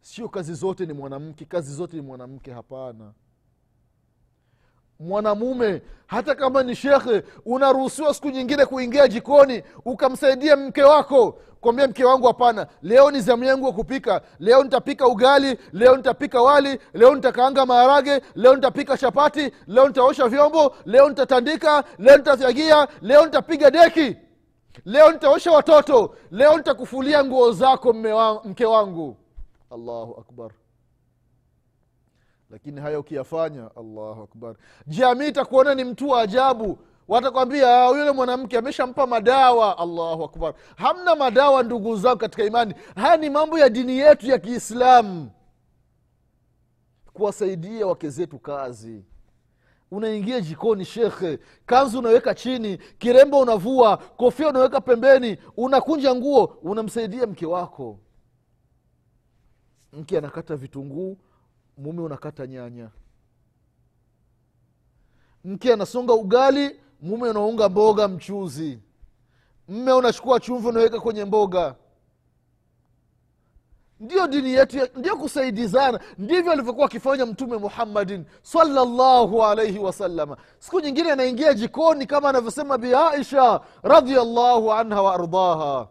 sio 0.00 0.28
kazi 0.28 0.54
zote 0.54 0.86
ni 0.86 0.92
mwanamke 0.92 1.44
kazi 1.44 1.74
zote 1.74 1.96
ni 1.96 2.02
mwanamke 2.02 2.52
hapana 2.52 3.12
mwanamume 5.00 5.82
hata 6.06 6.34
kama 6.34 6.62
ni 6.62 6.74
shekhe 6.76 7.22
unaruhusiwa 7.46 8.14
siku 8.14 8.30
nyingine 8.30 8.66
kuingia 8.66 9.08
jikoni 9.08 9.62
ukamsaidia 9.84 10.56
mke 10.56 10.82
wako. 10.82 11.38
Kwambia 11.60 11.88
mke 11.88 12.04
wangu 12.04 12.26
hapana. 12.26 12.66
Leo 12.82 13.10
ni 13.10 13.20
zamu 13.20 13.44
yangu 13.44 13.66
ya 13.66 13.72
kupika. 13.72 14.20
Leo 14.38 14.62
nitapika 14.64 15.06
ugali 15.06 15.58
leo 15.72 15.96
nitapika 15.96 16.42
wali 16.42 16.78
leo 16.94 17.14
nitakaanga 17.14 17.66
maharage 17.66 18.20
leo 18.34 18.54
nitapika 18.54 18.96
chapati 18.98 19.52
leo 19.66 19.86
nitaosha 19.88 20.28
vyombo 20.28 20.74
leo 20.84 21.08
nitatandika 21.08 21.84
leo 21.98 22.16
nitafyagia 22.16 22.88
leo 23.02 23.24
nitapiga 23.24 23.70
deki. 23.70 24.16
Leo 24.84 25.12
nitaosha 25.12 25.52
watoto. 25.52 26.14
Leo 26.30 26.56
nitakufulia 26.56 27.24
nguo 27.24 27.52
zako 27.52 27.88
wa, 28.14 28.44
mke 28.44 28.64
wangu. 28.64 29.16
Allahu 29.70 30.16
akbar 30.20 30.50
lakini 32.50 32.80
haya 32.80 32.98
ukiyafanya 33.00 33.70
allahu 33.76 34.22
akbar. 34.22 34.54
Jamii 34.86 35.28
itakuona 35.28 35.74
ni 35.74 35.84
mtu 35.84 36.08
wa 36.08 36.20
ajabu. 36.22 36.78
Watakwambia 37.08 37.86
yule 37.88 38.10
mwanamke 38.10 38.58
ameshampa 38.58 39.06
madawa. 39.06 39.78
Allahu 39.78 40.24
akbar. 40.24 40.54
Hamna 40.76 41.16
madawa 41.16 41.62
ndugu 41.62 41.96
zangu 41.96 42.18
katika 42.18 42.44
imani. 42.44 42.74
Haya 42.96 43.16
ni 43.16 43.30
mambo 43.30 43.58
ya 43.58 43.68
dini 43.68 43.98
yetu 43.98 44.26
ya 44.26 44.38
kiislamu. 44.38 45.30
Kuwasaidia 47.12 47.86
wake 47.86 48.10
zetu 48.10 48.38
kazi. 48.38 49.04
Unaingia 49.90 50.40
jikoni 50.40 50.84
shekhe 50.84 51.38
kanzu 51.66 51.98
unaweka 51.98 52.34
chini 52.34 52.78
kirembo 52.98 53.40
unavua 53.40 53.96
kofia 53.96 54.48
unaweka 54.48 54.80
pembeni 54.80 55.38
unakunja 55.56 56.14
nguo 56.14 56.44
unamsaidia 56.62 57.26
mke 57.26 57.46
wako. 57.46 57.98
Mke 59.92 60.18
anakata 60.18 60.56
vitunguu 60.56 61.16
mume 61.76 62.02
unakata 62.02 62.46
nyanya. 62.46 62.88
Mke 65.44 65.72
anasonga 65.72 66.12
ugali 66.14 66.80
mume 67.00 67.28
unaunga 67.28 67.68
mboga 67.68 68.08
mchuzi. 68.08 68.78
Mme 69.68 69.92
unachukua 69.92 70.40
chumvi 70.40 70.68
unaweka 70.68 71.00
kwenye 71.00 71.24
mboga. 71.24 71.74
Ndio 74.00 74.26
dini 74.26 74.52
yetu 74.52 74.78
ndio 74.96 75.16
kusaidizana. 75.16 76.00
Ndivyo 76.18 76.52
alivyokuwa 76.52 76.86
akifanya 76.86 77.26
mtume 77.26 77.56
muhammadin 77.56 78.24
salllahu 78.42 79.44
alaihi 79.44 79.78
wasalama 79.78 80.36
siku 80.58 80.80
nyingine 80.80 81.12
anaingia 81.12 81.54
jikoni 81.54 82.06
kama 82.06 82.28
anavyosema 82.28 82.78
bi 82.78 82.94
aisha 82.94 83.60
radiallahu 83.82 84.72
anha 84.72 85.02
waardaha 85.02 85.88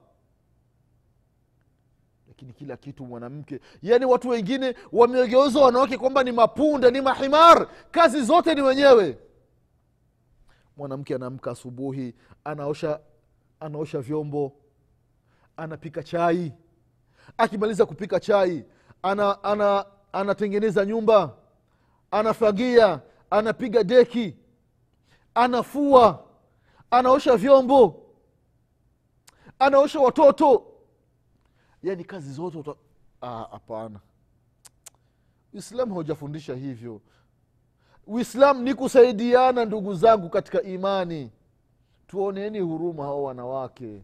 lakini 2.35 2.53
kila 2.53 2.77
kitu 2.77 3.05
mwanamke. 3.05 3.59
Yaani 3.81 4.05
watu 4.05 4.29
wengine 4.29 4.75
wamegeuza 4.91 5.59
wanawake 5.59 5.97
kwamba 5.97 6.23
ni 6.23 6.31
mapunda 6.31 6.91
ni 6.91 7.01
mahimar. 7.01 7.67
Kazi 7.91 8.21
zote 8.21 8.55
ni 8.55 8.61
wenyewe. 8.61 9.17
Mwanamke 10.77 11.15
anaamka 11.15 11.51
asubuhi 11.51 12.15
anaosha 12.43 12.99
anaosha 13.59 13.99
vyombo 14.01 14.51
anapika 15.57 16.03
chai. 16.03 16.53
Akimaliza 17.37 17.85
kupika 17.85 18.19
chai 18.19 18.65
ana, 19.03 19.43
ana, 19.43 19.85
anatengeneza 20.13 20.85
nyumba 20.85 21.33
anafagia 22.11 23.01
anapiga 23.29 23.83
deki 23.83 24.37
anafua 25.35 26.25
anaosha 26.91 27.37
vyombo 27.37 28.05
anaosha 29.59 29.99
watoto 29.99 30.74
yaani 31.85 32.03
kazi 32.03 32.33
zote 32.33 32.73
Ah, 33.21 33.47
hapana. 33.51 33.99
Uislamu 35.53 35.93
haujafundisha 35.93 36.55
hivyo. 36.55 37.01
Uislamu 38.07 38.61
ni 38.63 38.73
kusaidiana 38.73 39.65
ndugu 39.65 39.93
zangu 39.93 40.29
katika 40.29 40.61
imani. 40.61 41.31
Tuoneni 42.07 42.59
huruma 42.59 43.03
hao 43.03 43.23
wanawake. 43.23 44.03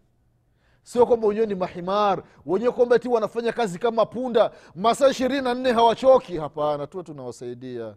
Sio 0.84 1.06
kwamba 1.06 1.28
wenyewe 1.28 1.46
ni 1.48 1.56
mahimar 1.56 2.24
wenyewe 2.46 2.72
kwamba 2.72 3.00
ti 3.00 3.08
wanafanya 3.08 3.54
kazi 3.54 3.80
kama 3.80 4.06
punda 4.06 4.52
masaa 4.76 5.10
ishirini 5.10 5.42
na 5.42 5.54
nne 5.54 5.72
hawachoki. 5.72 6.38
Hapana 6.38 6.88
tuwe 6.88 7.04
tunawasaidia. 7.04 7.96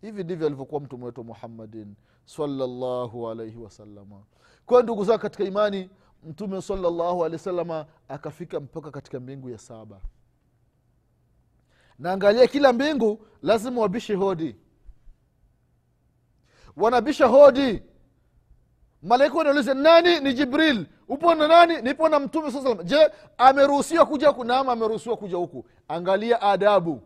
Hivi 0.00 0.24
ndivyo 0.24 0.46
alivyokuwa 0.46 0.80
mtume 0.80 1.04
wetu 1.04 1.24
muhammadin 1.24 1.94
salllahu 2.24 3.30
alaihi 3.30 3.56
wasalama 3.58 4.22
kwayo 4.66 4.82
ndugu 4.82 5.04
zangu 5.04 5.20
katika 5.20 5.44
imani 5.44 5.90
mtume 6.22 6.62
salallahu 6.62 7.24
alehi 7.24 7.32
wasalama 7.36 7.86
akafika 8.08 8.60
mpaka 8.60 8.90
katika 8.90 9.20
mbingu 9.20 9.50
ya 9.50 9.58
saba. 9.58 10.00
Naangalia 11.98 12.46
kila 12.46 12.72
mbingu 12.72 13.26
lazima 13.42 13.80
wabishe 13.80 14.14
hodi. 14.14 14.56
Wanabisha 16.76 17.26
hodi. 17.26 17.82
Malaika 19.02 19.38
wanauliza 19.38 19.74
nani 19.74 20.20
ni 20.20 20.34
jibril? 20.34 20.86
Upo 21.08 21.34
na 21.34 21.48
nani? 21.48 21.82
Nipo 21.82 22.08
na 22.08 22.20
mtume 22.20 22.50
saa 22.52 22.62
salam 22.62 22.84
je 22.84 23.10
ameruhusiwa 23.38 24.06
kuja 24.06 24.28
huku? 24.28 24.44
Naam 24.44 24.68
ameruhusiwa 24.68 25.16
kuja 25.16 25.36
huku. 25.36 25.66
Angalia 25.88 26.42
adabu. 26.42 27.02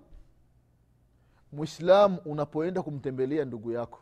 Mwislamu 1.52 2.18
unapoenda 2.24 2.82
kumtembelea 2.82 3.44
ndugu 3.44 3.72
yako 3.72 4.00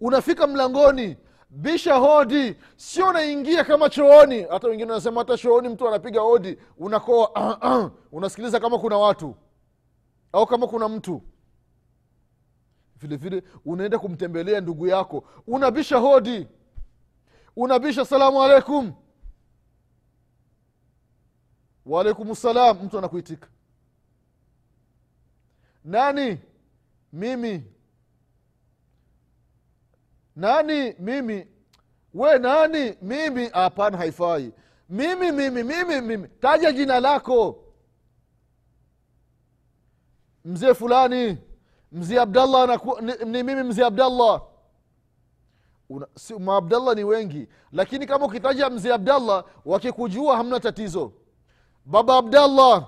unafika 0.00 0.46
mlangoni 0.46 1.16
bisha 1.50 1.94
hodi. 1.94 2.56
Sio 2.76 3.12
naingia 3.12 3.64
kama 3.64 3.90
chooni. 3.90 4.42
Hata 4.42 4.68
wengine 4.68 4.90
wanasema 4.90 5.20
hata 5.20 5.38
chooni 5.38 5.68
mtu 5.68 5.88
anapiga 5.88 6.20
hodi 6.20 6.58
unakoa 6.78 7.90
unasikiliza 8.12 8.60
kama 8.60 8.78
kuna 8.78 8.98
watu 8.98 9.34
au 10.32 10.46
kama 10.46 10.66
kuna 10.66 10.88
mtu. 10.88 11.22
Vile 12.96 13.16
vile 13.16 13.42
unaenda 13.64 13.98
kumtembelea 13.98 14.60
ndugu 14.60 14.86
yako. 14.86 15.24
Unabisha 15.46 15.96
hodi. 15.98 16.48
Unabisha 17.56 18.04
salamu 18.04 18.42
alaikum 18.42 18.92
waalaikum 21.86 22.34
salam. 22.34 22.78
Mtu 22.84 22.98
anakuitika. 22.98 23.48
Nani? 25.84 26.38
Mimi 27.12 27.64
nani 30.36 30.94
mimi? 30.98 31.46
We 32.14 32.38
nani 32.38 32.94
mimi? 33.02 33.48
Hapana 33.48 33.98
haifai. 33.98 34.52
Mimi 34.88 35.32
mimi 35.32 35.62
mimi 35.62 36.00
mimi. 36.00 36.28
Taja 36.28 36.72
jina 36.72 37.00
lako. 37.00 37.64
Mzee 40.44 40.74
fulani. 40.74 41.38
Mzee 41.92 42.18
abdallah 42.20 42.66
naku, 42.68 43.00
ni, 43.00 43.12
ni 43.24 43.42
mimi 43.42 43.62
mzee 43.62 43.84
abdallah. 43.84 44.42
Si, 46.16 46.34
maabdallah 46.34 46.94
ni 46.96 47.04
wengi. 47.04 47.48
Lakini 47.72 48.06
kama 48.06 48.26
ukitaja 48.26 48.70
mzee 48.70 48.92
abdallah 48.92 49.44
wakikujua 49.64 50.36
hamna 50.36 50.60
tatizo. 50.60 51.12
Baba 51.84 52.16
abdallah 52.16 52.86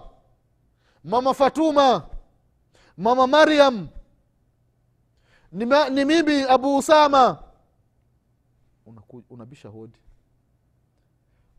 mama 1.05 1.35
fatuma 1.35 2.03
mama 2.97 3.27
mariam 3.27 3.89
ni, 5.53 5.67
ma, 5.67 5.89
ni 5.89 6.05
mimi 6.05 6.43
abu 6.43 6.77
usama. 6.77 7.43
Unaku- 8.87 9.23
unabisha 9.31 9.69
hodi. 9.69 9.99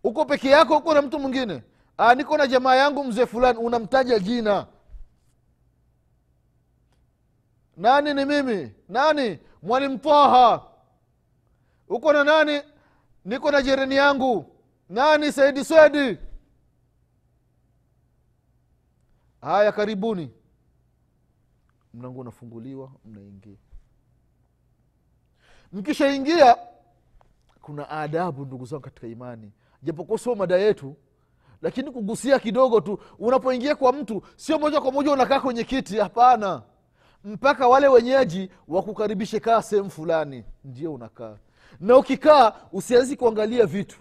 Uko 0.04 0.26
peke 0.26 0.50
yako 0.50 0.78
uko 0.78 0.94
na 0.94 1.02
mtu 1.02 1.20
mwingine. 1.20 1.64
"Ah, 1.98 2.16
niko 2.16 2.38
na 2.38 2.48
jamaa 2.48 2.76
yangu 2.76 3.04
mzee 3.04 3.26
fulani 3.26 3.60
unamtaja 3.60 4.20
jina. 4.20 4.68
Nani 7.78 8.14
ni 8.14 8.26
mimi? 8.26 8.72
Nani? 8.90 9.40
Mwalimu 9.64 9.98
taha 9.98 10.68
uko 11.88 12.14
na 12.14 12.24
nani? 12.24 12.62
Niko 13.26 13.52
na 13.52 13.62
jereni 13.62 13.96
yangu. 13.96 14.46
Nani? 14.90 15.32
Saidi 15.32 15.66
swedi. 15.66 16.18
Haya 19.42 19.72
karibuni. 19.72 20.32
Mlango 21.94 22.20
unafunguliwa 22.20 22.92
mnaingia 23.06 23.58
mkishaingia 25.74 26.58
kuna 27.62 27.90
adabu 27.90 28.46
ndugu 28.46 28.66
zangu 28.66 28.82
katika 28.84 29.08
imani. 29.08 29.52
Japokuwa 29.84 30.20
sio 30.20 30.36
mada 30.36 30.58
yetu 30.58 30.96
lakini 31.62 31.92
kugusia 31.92 32.40
kidogo 32.40 32.82
tu 32.82 33.00
unapoingia 33.20 33.76
kwa 33.76 33.94
mtu 33.94 34.22
sio 34.36 34.60
moja 34.60 34.82
kwa 34.82 34.92
moja 34.92 35.12
unakaa 35.12 35.40
kwenye 35.40 35.64
kiti 35.64 35.98
hapana. 35.98 36.62
Mpaka 37.24 37.68
wale 37.68 37.88
wenyeji 37.88 38.50
wakukaribishe 38.68 39.40
kaa 39.40 39.62
sehemu 39.62 39.90
fulani 39.90 40.44
ndio 40.64 40.94
unakaa. 40.94 41.38
Na 41.80 41.98
ukikaa 41.98 42.54
usianzi 42.72 43.16
kuangalia 43.16 43.66
vitu. 43.66 44.00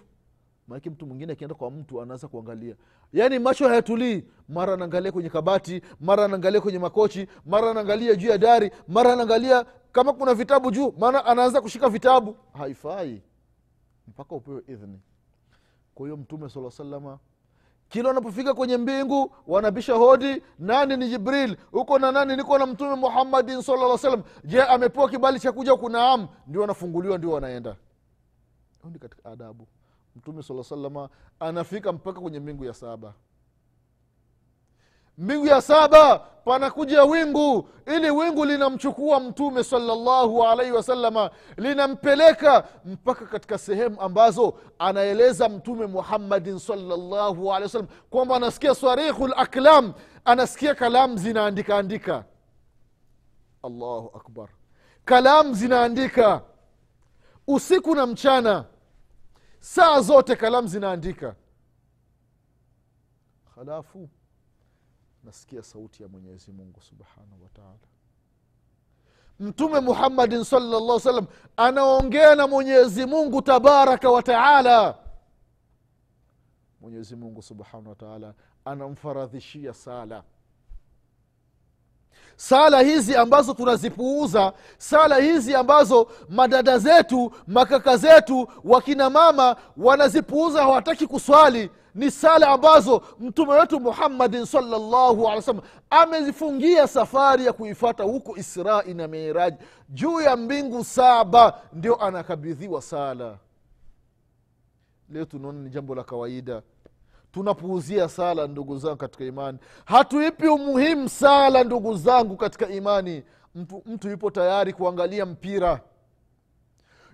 Maanake 0.67 0.89
mtu 0.89 1.05
mwingine 1.05 1.33
akienda 1.33 1.55
kwa 1.55 1.71
mtu 1.71 2.01
anaanza 2.01 2.27
kuangalia. 2.27 2.75
Yaani 3.13 3.39
macho 3.39 3.67
hayatulii 3.67 4.23
mara 4.49 4.73
anaangalia 4.73 5.11
kwenye 5.11 5.29
kabati 5.29 5.81
mara 6.01 6.25
anaangalia 6.25 6.61
kwenye 6.61 6.79
makochi 6.79 7.27
mara 7.45 7.71
anaangalia 7.71 8.15
juu 8.15 8.27
ya 8.29 8.37
dari 8.37 8.71
mara 8.87 9.13
anaangalia 9.13 9.65
kama 9.91 10.13
kuna 10.13 10.33
vitabu 10.33 10.71
juu 10.71 10.93
maana 10.99 11.25
anaanza 11.25 11.61
kushika 11.61 11.89
vitabu. 11.89 12.35
Haifai. 12.53 13.21
Mpaka 14.07 14.35
upewe 14.35 14.63
idhni 14.67 14.99
kwa 15.95 16.05
hiyo 16.05 16.17
mtume 16.17 16.49
saa 16.49 16.71
salama 16.71 17.19
kila 17.89 18.07
wanapofika 18.09 18.53
kwenye 18.53 18.77
mbingu 18.77 19.35
wanabisha 19.47 19.93
hodi 19.95 20.43
nani 20.59 20.97
ni 20.97 21.09
jibril? 21.09 21.57
Huko 21.71 21.99
na 21.99 22.11
nani? 22.11 22.35
Niko 22.35 22.57
na 22.57 22.65
mtume 22.65 22.95
muhammadin 22.95 23.61
salaa 23.61 23.97
salam 23.97 24.23
je 24.43 24.63
amepewa 24.63 25.09
kibali 25.09 25.39
cha 25.39 25.51
kuja 25.51 25.75
kunaam? 25.75 26.27
Ndio 26.47 26.61
wanafunguliwa 26.61 27.17
ndio 27.17 27.31
wanaenda. 27.31 27.75
Ni 28.91 28.99
katika 28.99 29.31
adabu. 29.31 29.67
Mtume 30.15 30.43
saa 30.43 30.63
salama 30.63 31.09
anafika 31.39 31.91
mpaka 31.93 32.21
kwenye 32.21 32.39
mbingu 32.39 32.65
ya 32.65 32.73
saba 32.73 33.13
mbingu 35.19 35.45
ya 35.47 35.61
saba 35.61 36.19
panakuja 36.19 37.03
wingu. 37.03 37.69
Ili 37.85 38.11
wingu 38.11 38.45
linamchukua 38.45 39.19
mtume 39.19 39.63
salllahu 39.63 40.43
alaihi 40.43 40.71
wasalama 40.71 41.31
linampeleka 41.57 42.67
mpaka 42.85 43.25
katika 43.25 43.57
sehemu 43.57 44.01
ambazo 44.01 44.53
anaeleza 44.79 45.49
mtume 45.49 45.85
muhammadin 45.85 46.59
salllahu 46.59 47.53
alehi 47.53 47.63
wasallam 47.63 47.87
kwamba 48.09 48.35
anasikia 48.35 48.75
sarihu 48.75 49.27
laklam 49.27 49.93
anasikia 50.25 50.75
kalamu 50.75 51.17
zinaandika 51.17 51.77
andika. 51.77 52.23
Allahu 53.63 54.11
akbar. 54.17 54.49
Kalamu 55.05 55.53
zinaandika. 55.53 56.41
Usiku 57.47 57.95
na 57.95 58.05
mchana 58.05 58.65
saa 59.59 60.01
zote 60.01 60.35
kalamu 60.35 60.67
zinaandika. 60.67 61.35
Halafu 63.55 64.09
nasikia 65.23 65.63
sauti 65.63 66.03
ya 66.03 66.09
mwenyezi 66.09 66.51
mungu 66.51 66.81
subhanahu 66.81 67.43
wataala 67.43 67.79
mtume 69.39 69.79
muhammadin 69.79 70.43
salllah 70.43 70.99
salam 70.99 71.25
anaongea 71.57 72.35
na 72.35 72.47
mwenyezi 72.47 73.05
mungu 73.05 73.41
tabaraka 73.41 74.09
wataala 74.09 74.95
mwenyezi 76.81 77.15
mungu 77.15 77.41
subhanahu 77.41 77.89
wataala 77.89 78.33
anamfaradhishia 78.65 79.73
sala. 79.73 80.23
Sala 82.35 82.81
hizi 82.81 83.15
ambazo 83.15 83.53
tunazipuuza 83.53 84.53
sala 84.77 85.17
hizi 85.17 85.55
ambazo 85.55 86.11
madada 86.29 86.77
zetu 86.77 87.31
makaka 87.47 87.97
zetu 87.97 88.47
wakina 88.63 89.09
mama 89.09 89.55
wanazipuuza 89.77 90.61
hawataki 90.61 91.07
kuswali 91.07 91.69
ni 91.99 92.11
sala 92.11 92.47
ambazo 92.47 93.01
mtume 93.19 93.53
wetu 93.53 93.79
muhammadin 93.79 94.45
salllahu 94.45 95.27
alih 95.27 95.35
wasallam 95.35 95.63
amezifungia 95.89 96.87
safari 96.87 97.45
ya 97.45 97.53
kuifata 97.53 98.03
huko 98.03 98.37
israi 98.37 98.93
na 98.93 99.07
miraji 99.07 99.57
juu 99.89 100.21
ya 100.21 100.35
mbingu 100.37 100.83
saba 100.83 101.61
ndio 101.73 101.95
anakabidhiwa 101.95 102.81
sala. 102.81 103.37
Leo 105.09 105.25
tunaona 105.25 105.59
ni 105.59 105.69
jambo 105.69 105.95
la 105.95 106.03
kawaida. 106.03 106.61
Tunapuuzia 107.31 108.09
sala 108.09 108.47
ndugu 108.47 108.77
zangu 108.77 108.97
katika 108.97 109.23
imani. 109.25 109.57
Hatuipi 109.85 110.47
umuhimu 110.47 111.09
sala 111.09 111.63
ndugu 111.63 111.95
zangu 111.95 112.37
katika 112.37 112.69
imani. 112.69 113.23
Mtu, 113.55 113.81
mtu 113.85 114.09
yupo 114.09 114.31
tayari 114.31 114.73
kuangalia 114.73 115.25
mpira 115.25 115.81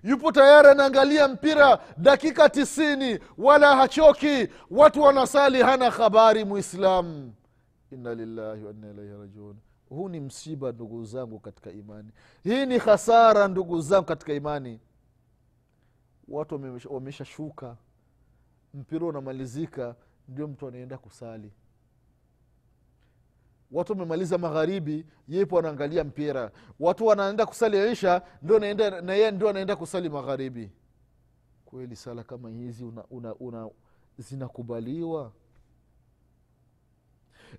yupo 0.06 0.32
tayari 0.32 0.68
anaangalia 0.68 1.28
mpira 1.28 1.80
dakika 1.98 2.50
tisini 2.50 3.20
wala 3.38 3.76
hachoki. 3.76 4.48
Watu 4.72 5.02
wanasali 5.02 5.62
hana 5.62 5.92
habari 5.92 6.46
muislamu 6.46 7.34
inna 7.92 8.16
lillahi 8.16 8.64
wainna 8.64 8.90
ilaihi 8.92 9.12
rajiun. 9.22 9.56
Huu 9.90 10.10
ni 10.10 10.20
msiba 10.20 10.72
ndugu 10.72 11.06
zangu 11.06 11.40
katika 11.40 11.72
imani. 11.72 12.10
Hii 12.44 12.66
ni 12.66 12.78
hasara 12.78 13.48
ndugu 13.48 13.82
zangu 13.82 14.06
katika 14.06 14.34
imani. 14.34 14.80
Watu 16.28 16.56
wamesha- 16.56 16.90
wameshashuka. 16.90 17.78
Mpira 18.74 19.06
unamalizika 19.06 19.96
ndio 20.28 20.48
mtu 20.48 20.68
anaenda 20.68 20.98
kusali 20.98 21.52
watu 23.72 23.92
wamemaliza 23.94 24.38
magharibi 24.38 25.06
yepo 25.28 25.56
wanaangalia 25.56 26.04
mpira. 26.04 26.52
Watu 26.80 27.06
wanaenda 27.06 27.46
kusali 27.46 27.92
isha 27.92 28.22
ndo 28.42 28.60
naenda 28.60 29.02
na 29.02 29.32
ndio 29.32 29.50
anaenda 29.50 29.76
kusali 29.76 30.10
magharibi. 30.10 30.72
Kweli 31.66 31.96
sala 31.96 32.24
kama 32.24 32.50
hizi 32.50 32.84
una, 32.84 33.04
una, 33.10 33.36
una 33.36 33.70
zinakubaliwa? 34.18 35.32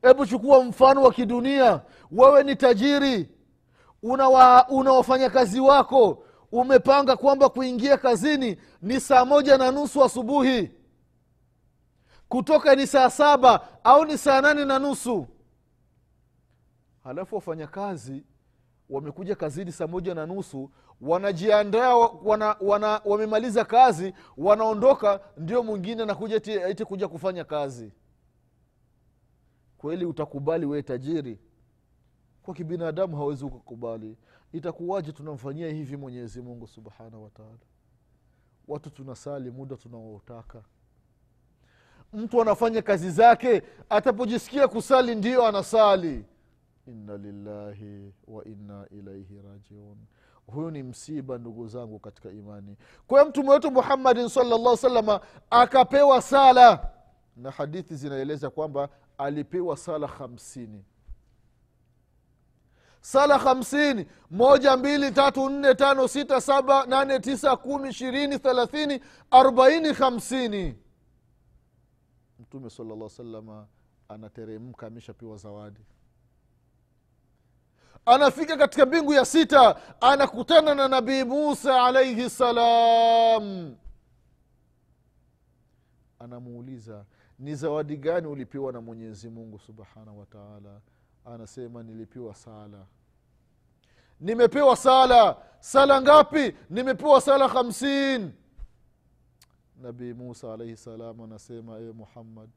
Hebu 0.02 0.26
chukua 0.26 0.64
mfano 0.64 1.02
wa 1.02 1.12
kidunia. 1.12 1.80
Wewe 2.10 2.44
ni 2.44 2.56
tajiri. 2.56 3.28
Una, 4.02 4.28
wa, 4.28 4.68
una 4.68 4.92
wafanyakazi 4.92 5.60
wako. 5.60 6.24
Umepanga 6.52 7.16
kwamba 7.16 7.48
kuingia 7.48 7.96
kazini 7.98 8.56
ni 8.82 9.00
saa 9.00 9.24
moja 9.24 9.58
na 9.58 9.70
nusu 9.70 10.04
asubuhi. 10.04 10.70
Kutoka 12.28 12.74
ni 12.76 12.86
saa 12.86 13.10
saba 13.10 13.84
au 13.84 14.04
ni 14.04 14.18
saa 14.18 14.40
nane 14.40 14.64
na 14.64 14.78
nusu 14.78 15.26
halafu 17.06 17.34
wafanyakazi 17.34 18.24
wamekuja 18.90 19.34
kazini 19.36 19.72
saa 19.72 19.86
moja 19.86 20.14
na 20.14 20.26
nusu 20.26 20.70
wanajiandaa 21.00 21.94
wana, 21.96 22.56
wana, 22.60 23.00
wamemaliza 23.04 23.64
kazi 23.64 24.14
wanaondoka 24.36 25.20
ndio 25.36 25.62
mwingine 25.62 26.04
nakuja 26.04 26.36
eti 26.68 26.84
kuja 26.84 27.08
kufanya 27.08 27.44
kazi. 27.44 27.92
Kweli 29.78 30.04
utakubali 30.04 30.66
wee 30.66 30.82
tajiri? 30.82 31.38
Kwa 32.42 32.54
kibinadamu 32.54 33.16
hawezi 33.16 33.44
ukakubali. 33.44 34.16
Itakuwaje 34.52 35.12
tunamfanyia 35.12 35.68
hivi 35.72 35.96
mwenyezi 35.96 36.42
mungu 36.42 36.66
subhanahu 36.66 37.24
wataala 37.24 37.58
watu 38.68 38.90
tunasali 38.90 39.50
muda 39.50 39.76
tunaotaka. 39.76 40.62
Mtu 42.12 42.42
anafanya 42.42 42.82
kazi 42.82 43.10
zake 43.10 43.62
atapojisikia 43.88 44.68
kusali 44.68 45.14
ndiyo 45.14 45.46
anasali 45.46 46.24
inna 46.86 47.16
lillahi 47.16 48.12
wa 48.26 48.44
inna 48.44 48.86
ilaihi 48.90 49.42
rajiun. 49.42 49.96
Huyu 50.46 50.70
ni 50.70 50.82
msiba 50.82 51.38
ndugu 51.38 51.68
zangu 51.68 51.98
katika 51.98 52.30
imani. 52.30 52.76
Kwa 53.06 53.24
mtume 53.24 53.50
wetu 53.50 53.70
muhammadin 53.70 54.28
salllah 54.28 54.76
salama 54.76 55.20
akapewa 55.50 56.22
sala. 56.22 56.92
Na 57.36 57.50
hadithi 57.50 57.94
zinaeleza 57.96 58.50
kwamba 58.50 58.88
alipewa 59.18 59.76
sala 59.76 60.06
hamsini. 60.06 60.84
Sala 63.00 63.38
hamsini. 63.38 64.06
Moja 64.30 64.76
mbili 64.76 65.10
tatu 65.12 65.50
nne 65.50 65.74
tano 65.74 66.08
sita 66.08 66.40
saba 66.40 66.86
nane 66.86 67.20
tisa 67.20 67.56
kumi 67.56 67.88
ishirini 67.88 68.38
thelathini 68.38 69.00
arobaini 69.30 69.92
hamsini. 69.92 70.78
Mtume 72.38 72.70
salllah 72.70 73.08
salama 73.10 73.66
anateremka 74.08 74.86
ameshapewa 74.86 75.36
zawadi 75.36 75.80
anafika 78.06 78.56
katika 78.56 78.86
mbingu 78.86 79.12
ya 79.12 79.24
sita 79.24 79.76
anakutana 80.00 80.74
na 80.74 80.88
nabii 80.88 81.24
musa 81.24 81.84
alaihi 81.84 82.30
salam. 82.30 83.74
Anamuuliza 86.18 87.04
ni 87.38 87.54
zawadi 87.54 87.96
gani 87.96 88.26
ulipewa 88.26 88.72
na 88.72 88.80
mwenyezi 88.80 89.28
mungu 89.30 89.58
subhanahu 89.58 90.18
wataala 90.18 90.80
anasema 91.24 91.82
nilipewa 91.82 92.34
sala. 92.34 92.86
Nimepewa 94.20 94.76
sala. 94.76 95.36
Sala 95.60 96.02
ngapi? 96.02 96.54
Nimepewa 96.70 97.20
sala 97.20 97.48
hamsini. 97.48 98.32
Nabii 99.82 100.12
musa 100.12 100.52
alaihi 100.54 100.76
salam 100.76 101.20
anasema 101.20 101.78
e 101.78 101.92
muhammad 101.92 102.50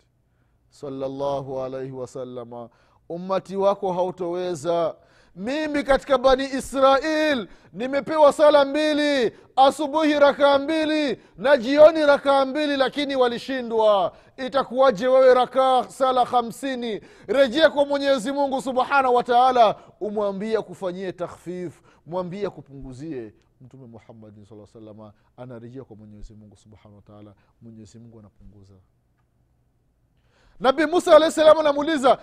salllahu 0.70 1.62
alaihi 1.62 1.92
wasalama 1.92 2.70
ummati 3.10 3.56
wako 3.56 3.94
hautoweza 3.94 4.96
mimi 5.36 5.84
katika 5.84 6.18
bani 6.18 6.44
israil 6.46 7.48
nimepewa 7.74 8.34
sala 8.34 8.66
mbili. 8.66 9.32
Asubuhi 9.56 10.20
rakaa 10.20 10.60
mbili 10.60 11.20
na 11.38 11.58
jioni 11.58 12.06
rakaa 12.06 12.46
mbili 12.46 12.78
lakini 12.78 13.16
walishindwa. 13.16 14.16
Itakuwaje 14.38 15.08
wewe 15.08 15.34
rakaa 15.34 15.84
sala 15.84 16.26
hamsini? 16.26 17.02
Rejea 17.28 17.70
kwa 17.70 17.86
mwenyezi 17.86 18.32
mungu 18.32 18.62
subhanahu 18.62 19.16
wa 19.16 19.24
taala 19.24 19.76
umwambie 20.00 20.58
akufanyie 20.58 21.12
takhfif 21.12 21.82
mwambie 22.06 22.48
akupunguzie. 22.48 23.34
Mtume 23.62 23.88
muhammadin 23.88 24.46
saa 24.46 24.66
salama 24.74 25.14
anarejea 25.38 25.84
kwa 25.84 25.96
mwenyezi 25.96 26.34
mungu 26.34 26.58
subhanahu 26.58 26.96
wa 26.96 27.02
taala. 27.02 27.34
Mwenyezi 27.62 28.00
mungu 28.00 28.20
anapunguza 28.20 28.74
nabii 30.60 30.86
musa 30.86 31.16
alahi 31.16 31.32
salam 31.32 31.60
anamuuliza 31.60 32.18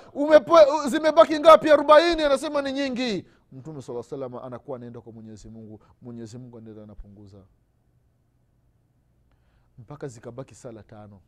zimebaki 0.88 1.40
ngapi? 1.40 1.70
Arobaini? 1.70 2.22
Anasema 2.22 2.62
ni 2.62 2.72
nyingi. 2.72 3.24
Mtume 3.52 3.82
saa 3.82 4.02
salam 4.02 4.34
anakuwa 4.34 4.76
anaenda 4.76 5.00
kwa 5.00 5.12
mwenyezi 5.12 5.48
mungu. 5.48 5.80
Mwenyezi 6.02 6.38
mungu 6.38 6.58
anaenda 6.58 6.82
anapunguza. 6.82 7.38
Mpaka 9.78 10.08
zikabaki 10.08 10.54
sala 10.54 10.82
tano. 10.82 11.20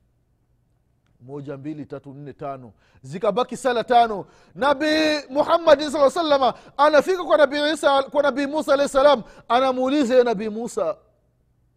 Moja 1.20 1.56
mbili 1.56 1.86
tatu 1.86 2.14
nne 2.14 2.32
tano. 2.32 2.72
Zikabaki 3.02 3.56
sala 3.56 3.84
tano. 3.84 4.26
Nabii 4.54 5.20
muhammadin 5.30 5.90
saa 5.90 6.10
salama 6.10 6.54
anafika 6.76 7.24
kwa 7.24 7.36
nabii 7.36 7.72
isa 7.72 8.02
musa 8.48 8.72
alahi 8.74 8.88
salam 8.88 9.22
anamuuliza 9.48 10.14
ye 10.14 10.24
nabii 10.24 10.48
musa. 10.48 10.96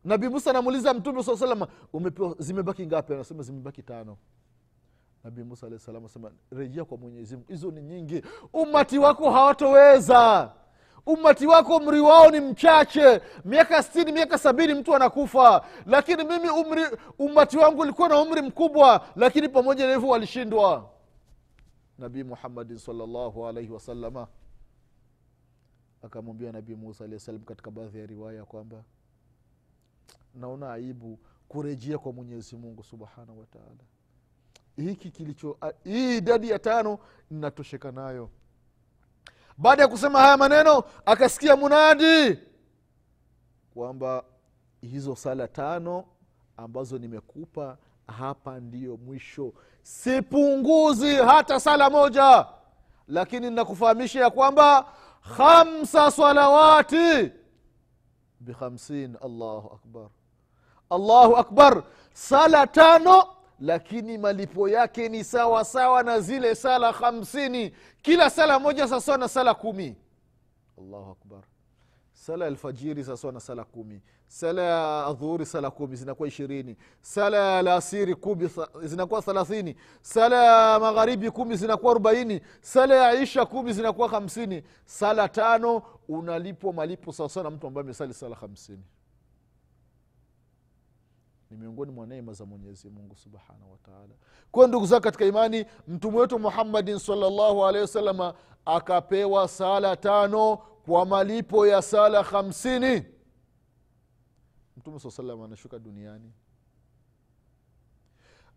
Nabii 0.03 0.27
musa 0.27 0.49
anamuuliza 0.49 0.93
mtume 0.93 1.23
saa 1.23 1.37
salama 1.37 1.67
umepewa 1.93 2.35
zimebaki 2.39 2.85
ngapi? 2.87 3.13
Anasema 3.13 3.43
zimebaki 3.43 3.83
tano 3.83 4.17
nabii 5.23 5.43
musa 5.43 5.67
alahi 5.67 5.81
salam 5.81 6.05
asema 6.05 6.31
rejea 6.51 6.85
kwa 6.85 6.97
mwenyezi 6.97 7.35
mungu. 7.35 7.47
Hizo 7.51 7.71
ni 7.71 7.81
nyingi. 7.81 8.23
Umati 8.53 8.97
wako 8.97 9.31
hawatoweza. 9.31 10.53
Umati 11.05 11.47
wako 11.47 11.77
umri 11.77 11.99
wao 12.01 12.29
ni 12.31 12.39
mchache. 12.39 13.21
Miaka 13.45 13.83
stini 13.83 14.11
miaka 14.11 14.37
sabini 14.37 14.73
mtu 14.73 14.95
anakufa. 14.95 15.65
Lakini 15.85 16.23
mimi 16.23 16.49
umri 16.49 16.81
umati 17.19 17.57
wangu 17.57 17.81
ulikuwa 17.81 18.09
na 18.09 18.19
umri 18.21 18.41
mkubwa 18.41 19.07
lakini 19.15 19.49
pamoja 19.49 19.87
na 19.87 19.93
hivyo 19.93 20.09
walishindwa. 20.09 20.89
Nabii 21.97 22.23
muhammadin 22.23 22.77
salllahu 22.77 23.47
alaihi 23.47 23.71
wasalama 23.71 24.27
akamwambia 26.01 26.51
nabii 26.51 26.75
musa 26.75 27.03
alahi 27.03 27.19
salam 27.19 27.41
katika 27.41 27.71
baadhi 27.71 27.99
ya 27.99 28.05
riwaya 28.05 28.45
kwamba 28.45 28.83
naona 30.35 30.73
aibu 30.73 31.19
kurejea 31.47 31.97
kwa 31.97 32.13
mwenyezi 32.13 32.55
mungu 32.57 32.83
subhanahu 32.83 33.39
wataala 33.39 33.83
hiki 34.75 35.11
kilicho 35.11 35.57
hii 35.83 36.17
idadi 36.17 36.49
ya 36.49 36.59
tano 36.59 36.99
natosheka 37.31 37.91
nayo. 37.91 38.29
Baada 39.57 39.81
ya 39.81 39.87
kusema 39.87 40.19
haya 40.19 40.37
maneno 40.37 40.83
akasikia 41.05 41.55
munadi 41.55 42.39
kwamba 43.73 44.23
hizo 44.81 45.15
sala 45.15 45.47
tano 45.47 46.05
ambazo 46.57 46.97
nimekupa 46.97 47.77
hapa 48.07 48.59
ndiyo 48.59 48.97
mwisho. 48.97 49.53
Sipunguzi 49.81 51.15
hata 51.15 51.59
sala 51.59 51.89
moja 51.89 52.45
lakini 53.07 53.49
nakufahamisha 53.51 54.19
ya 54.21 54.29
kwamba 54.29 54.85
khamsa 55.37 56.11
salawati 56.11 57.31
bikhamsin 58.39 59.17
allahu 59.21 59.67
akbar. 59.75 60.09
Allahu 60.89 61.37
akbar. 61.37 61.83
Sala 62.13 62.67
tano 62.67 63.30
lakini 63.61 64.17
malipo 64.17 64.69
yake 64.69 65.09
ni 65.09 65.23
sawa 65.23 65.65
sawa 65.65 66.03
na 66.03 66.19
zile 66.19 66.55
sala 66.55 66.91
hamsini. 66.91 67.73
Kila 68.01 68.29
sala 68.29 68.59
moja 68.59 68.87
sasawa 68.87 69.17
na 69.17 69.27
sala 69.27 69.53
kumi. 69.53 69.95
Allahu 70.77 71.11
akbar. 71.11 71.39
Sala 72.13 72.45
ya 72.45 72.51
alfajiri 72.51 73.03
sasawa 73.03 73.33
na 73.33 73.39
sala 73.39 73.63
kumi. 73.63 74.01
Sala 74.27 74.61
ya 74.61 75.05
adhuhuri 75.05 75.45
sala 75.45 75.71
kumi 75.71 75.95
zinakuwa 75.95 76.27
ishirini. 76.27 76.77
Sala 77.01 77.37
ya 77.37 77.57
alasiri 77.59 78.15
kumi 78.15 78.49
zinakuwa 78.83 79.21
thalathini. 79.21 79.75
Sala 80.01 80.43
ya 80.45 80.79
magharibi 80.79 81.31
kumi 81.31 81.55
zinakuwa 81.57 81.91
arobaini. 81.91 82.41
Sala 82.61 82.95
ya 82.95 83.21
isha 83.21 83.45
kumi 83.45 83.73
zinakuwa 83.73 84.09
hamsini. 84.09 84.63
Sala 84.85 85.29
tano 85.29 85.81
unalipwa 86.07 86.73
malipo 86.73 87.11
sawasawa 87.11 87.43
na 87.43 87.49
mtu 87.49 87.67
ambaye 87.67 87.83
amesali 87.85 88.13
sala 88.13 88.35
hamsini 88.35 88.83
ni 91.51 91.57
miongoni 91.57 91.91
mwa 91.91 92.07
neema 92.07 92.33
za 92.33 92.45
mwenyezi 92.45 92.89
mungu 92.89 93.15
subhanahu 93.15 93.71
wataala 93.71 94.13
kwayo 94.51 94.67
ndugu 94.67 94.85
zake 94.85 95.03
katika 95.03 95.25
imani 95.25 95.65
mtume 95.87 96.17
wetu 96.19 96.39
muhammadin 96.39 96.99
salllahu 96.99 97.65
alehi 97.65 97.81
wasalama 97.81 98.33
akapewa 98.65 99.47
sala 99.47 99.95
tano 99.95 100.57
kwa 100.57 101.05
malipo 101.05 101.67
ya 101.67 101.81
sala 101.81 102.23
hamsini. 102.23 103.05
Mtume 104.77 104.99
saa 104.99 105.11
salam 105.11 105.41
anashuka 105.41 105.79
duniani. 105.79 106.33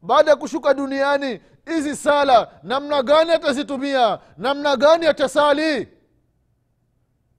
Baada 0.02 0.30
ya 0.30 0.36
kushuka 0.36 0.74
duniani 0.74 1.40
hizi 1.66 1.96
sala 1.96 2.60
namna 2.62 3.02
gani 3.02 3.30
atazitumia? 3.30 4.20
Namna 4.36 4.76
gani 4.76 5.06
atasali? 5.06 5.88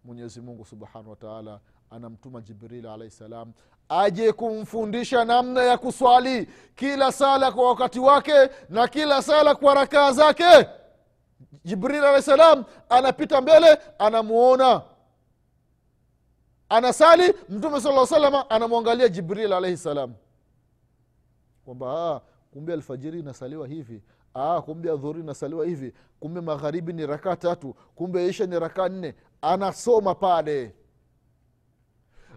Mwenyezi 0.03 0.41
mungu 0.41 0.65
subhanahu 0.65 1.09
wataala 1.09 1.59
anamtuma 1.89 2.41
jibril 2.41 2.85
alahi 2.87 3.11
salam 3.11 3.53
aje 3.89 4.31
kumfundisha 4.33 5.25
namna 5.25 5.63
ya 5.63 5.77
kuswali 5.77 6.49
kila 6.75 7.11
sala 7.11 7.51
kwa 7.51 7.67
wakati 7.69 7.99
wake 7.99 8.49
na 8.69 8.87
kila 8.87 9.21
sala 9.21 9.55
kwa 9.55 9.73
rakaa 9.73 10.11
zake. 10.11 10.67
Jibril 11.65 12.03
alahi 12.05 12.21
salam 12.23 12.63
anapita 12.89 13.41
mbele 13.41 13.77
anamuona. 13.99 14.81
Anasali 16.69 17.33
mtume 17.49 17.81
sala 17.81 18.05
salama 18.07 18.49
anamwangalia 18.49 19.07
jibril 19.07 19.53
alaihi 19.53 19.77
salam 19.77 20.13
kwamba 21.65 21.87
ah, 22.15 22.21
kumbe 22.53 22.73
alfajiri 22.73 23.19
inasaliwa 23.19 23.67
hivi. 23.67 24.01
Aa, 24.35 24.61
kumbe 24.61 24.91
adhuri 24.91 25.19
inasaliwa 25.19 25.65
hivi. 25.65 25.93
Kumbe 26.19 26.41
magharibi 26.41 26.93
ni 26.93 27.05
rakaa 27.05 27.35
tatu. 27.35 27.75
Kumbe 27.95 28.27
isha 28.27 28.45
ni 28.45 28.59
rakaa 28.59 28.89
nne. 28.89 29.15
Anasoma 29.41 30.15
pale 30.15 30.75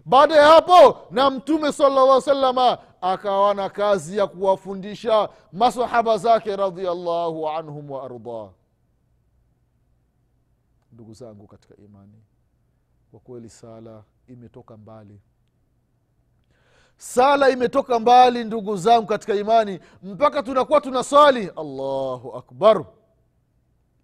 baada 0.05 0.35
ya 0.35 0.47
hapo 0.47 0.97
na 1.11 1.29
mtume 1.29 1.71
salllah 1.71 2.21
salama 2.21 2.77
akawa 3.01 3.53
na 3.53 3.69
kazi 3.69 4.17
ya 4.17 4.27
kuwafundisha 4.27 5.29
masahaba 5.53 6.17
zake 6.17 6.55
radiallahu 6.55 7.49
anhum 7.49 7.91
wa 7.91 8.03
ardah 8.03 8.49
ndugu 10.91 11.13
zangu 11.13 11.47
katika 11.47 11.75
imani 11.77 12.23
kwa 13.11 13.19
kweli 13.19 13.49
sala 13.49 14.03
imetoka 14.27 14.77
mbali. 14.77 15.19
Sala 16.97 17.49
imetoka 17.49 17.99
mbali 17.99 18.43
ndugu 18.43 18.77
zangu 18.77 19.07
katika 19.07 19.35
imani 19.35 19.79
mpaka 20.03 20.43
tunakuwa 20.43 20.81
tunaswali 20.81 21.47
allahu 21.47 22.35
akbar. 22.37 22.85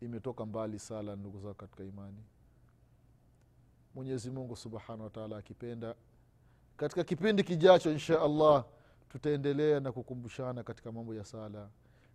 Imetoka 0.02 0.46
mbali 0.46 0.80
sala 0.80 1.16
ndugu 1.16 1.40
zangu 1.40 1.54
katika 1.56 1.84
imani 1.84 2.24
mwenyezi 3.96 4.32
mungu 4.32 4.56
subhanahu 4.56 5.04
wataala 5.04 5.38
akipenda. 5.38 5.96
Katika 6.78 7.04
kipindi 7.04 7.44
kijacho 7.44 7.92
insha 7.92 8.22
allah 8.22 8.66
tutaendelea 9.10 9.80
na 9.80 9.92
kukumbushana 9.92 10.64
katika 10.64 10.92
mambo 10.92 11.16
ya 11.16 11.26
sala. 11.26 11.70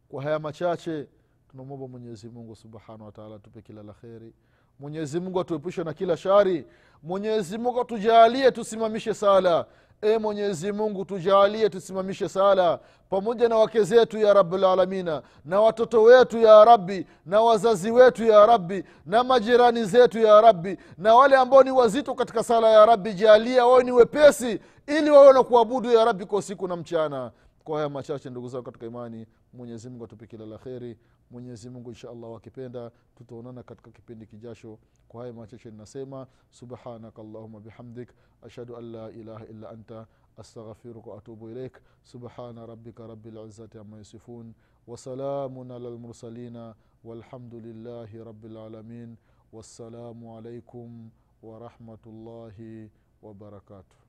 Kwa 0.08 0.22
haya 0.22 0.38
machache 0.38 1.08
tunamwomba 1.50 1.88
mwenyezi 1.88 2.28
mungu 2.28 2.56
subhanahu 2.56 3.04
wataala 3.04 3.38
tupe 3.38 3.62
kila 3.62 3.82
la 3.82 3.92
kheri. 3.92 4.32
Mwenyezi 4.78 5.20
mungu 5.20 5.40
atuepushe 5.40 5.84
na 5.84 5.92
kila 5.94 6.16
shari. 6.16 6.66
Mwenyezi 7.02 7.58
mungu 7.58 7.80
atujalie 7.80 8.50
tusimamishe 8.50 9.14
sala 9.14 9.66
e 10.02 10.18
mwenyezi 10.18 10.72
mungu 10.72 11.04
tujalie 11.04 11.68
tusimamishe 11.68 12.28
sala 12.28 12.78
pamoja 13.10 13.48
na 13.48 13.56
wake 13.56 13.82
zetu 13.82 14.18
ya 14.18 14.34
rabulalamina 14.34 15.22
na 15.44 15.60
watoto 15.60 16.02
wetu 16.02 16.38
ya 16.38 16.64
rabbi 16.64 17.06
na 17.26 17.40
wazazi 17.40 17.90
wetu 17.90 18.24
ya 18.24 18.46
rabbi 18.46 18.84
na 19.06 19.24
majirani 19.24 19.84
zetu 19.84 20.18
ya 20.18 20.40
rabbi 20.40 20.76
na 20.98 21.14
wale 21.14 21.36
ambao 21.36 21.62
ni 21.62 21.70
wazito 21.70 22.14
katika 22.14 22.42
sala 22.42 22.70
ya 22.70 22.86
rabbi 22.86 23.12
jalia 23.14 23.66
wawe 23.66 23.84
ni 23.84 23.92
wepesi 23.92 24.60
ili 24.86 25.10
wawe 25.10 25.32
na 25.32 25.42
kuabudu 25.42 25.92
ya 25.92 26.04
rabbi 26.04 26.24
kwa 26.24 26.38
usiku 26.38 26.68
na 26.68 26.76
mchana. 26.76 27.30
Kwa 27.64 27.76
haya 27.76 27.88
machache 27.88 28.30
ndugu 28.30 28.48
zao 28.48 28.62
katika 28.62 28.86
imani 28.86 29.26
mwenyezi 29.52 29.90
mungu 29.90 30.04
atupe 30.04 30.26
kila 30.26 30.46
la 30.46 30.58
kheri. 30.58 30.98
Mwenyezi 31.30 31.70
mungu 31.70 31.90
insha 31.90 32.10
allah 32.10 32.32
wakipenda 32.32 32.90
tutaonana 33.16 33.62
katika 33.62 33.90
kipindi 33.90 34.26
kijasho 34.26 34.78
kwa 35.08 35.20
haya 35.20 35.32
machache 35.32 35.70
ninasema 35.70 36.26
subhanaka 36.50 37.22
allahuma 37.22 37.60
bihamdik 37.60 38.08
ashhadu 38.42 38.76
an 38.76 38.84
la 38.92 39.10
ilaha 39.10 39.46
illa 39.46 39.70
anta 39.70 40.06
astaghfiruka 40.36 41.10
waatubu 41.10 41.50
ilaik. 41.50 41.78
Subhana 42.02 42.66
rabika 42.66 43.06
rabi 43.06 43.30
lizati 43.30 43.78
ama 43.78 43.96
yasifun 43.98 44.54
wasalamun 44.86 45.70
ala 45.70 45.90
lmursalina 45.90 46.74
walhamdulillahi 47.04 48.24
rabi 48.24 48.48
lalamin 48.48 49.16
wassalamu 49.52 50.36
alaikum 50.38 51.10
warahmatullahi 51.42 52.90
wabarakatuh 53.22 53.99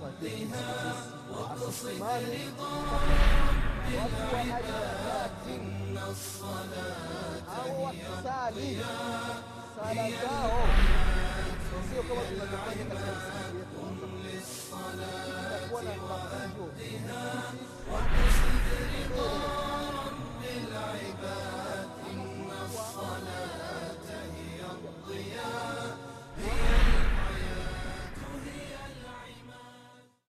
وأدها 0.00 0.94
وأقصد 1.30 1.86
لطلب 3.88 4.30
الهدى 4.32 5.22
إن 5.54 5.98
الصلاة 6.10 7.42
هي 7.66 7.92
الضياء 8.22 9.42
هي 9.88 10.14
قم 13.76 13.98
للصلاة 14.24 15.72
وأدها 15.72 17.26
واقصد 17.90 18.66
رضا 18.94 19.32
رب 19.90 20.42
العباد 20.56 21.88
إن 22.10 22.48
الصلاة 22.66 24.06
هي 24.36 24.60
الضياء 24.70 25.77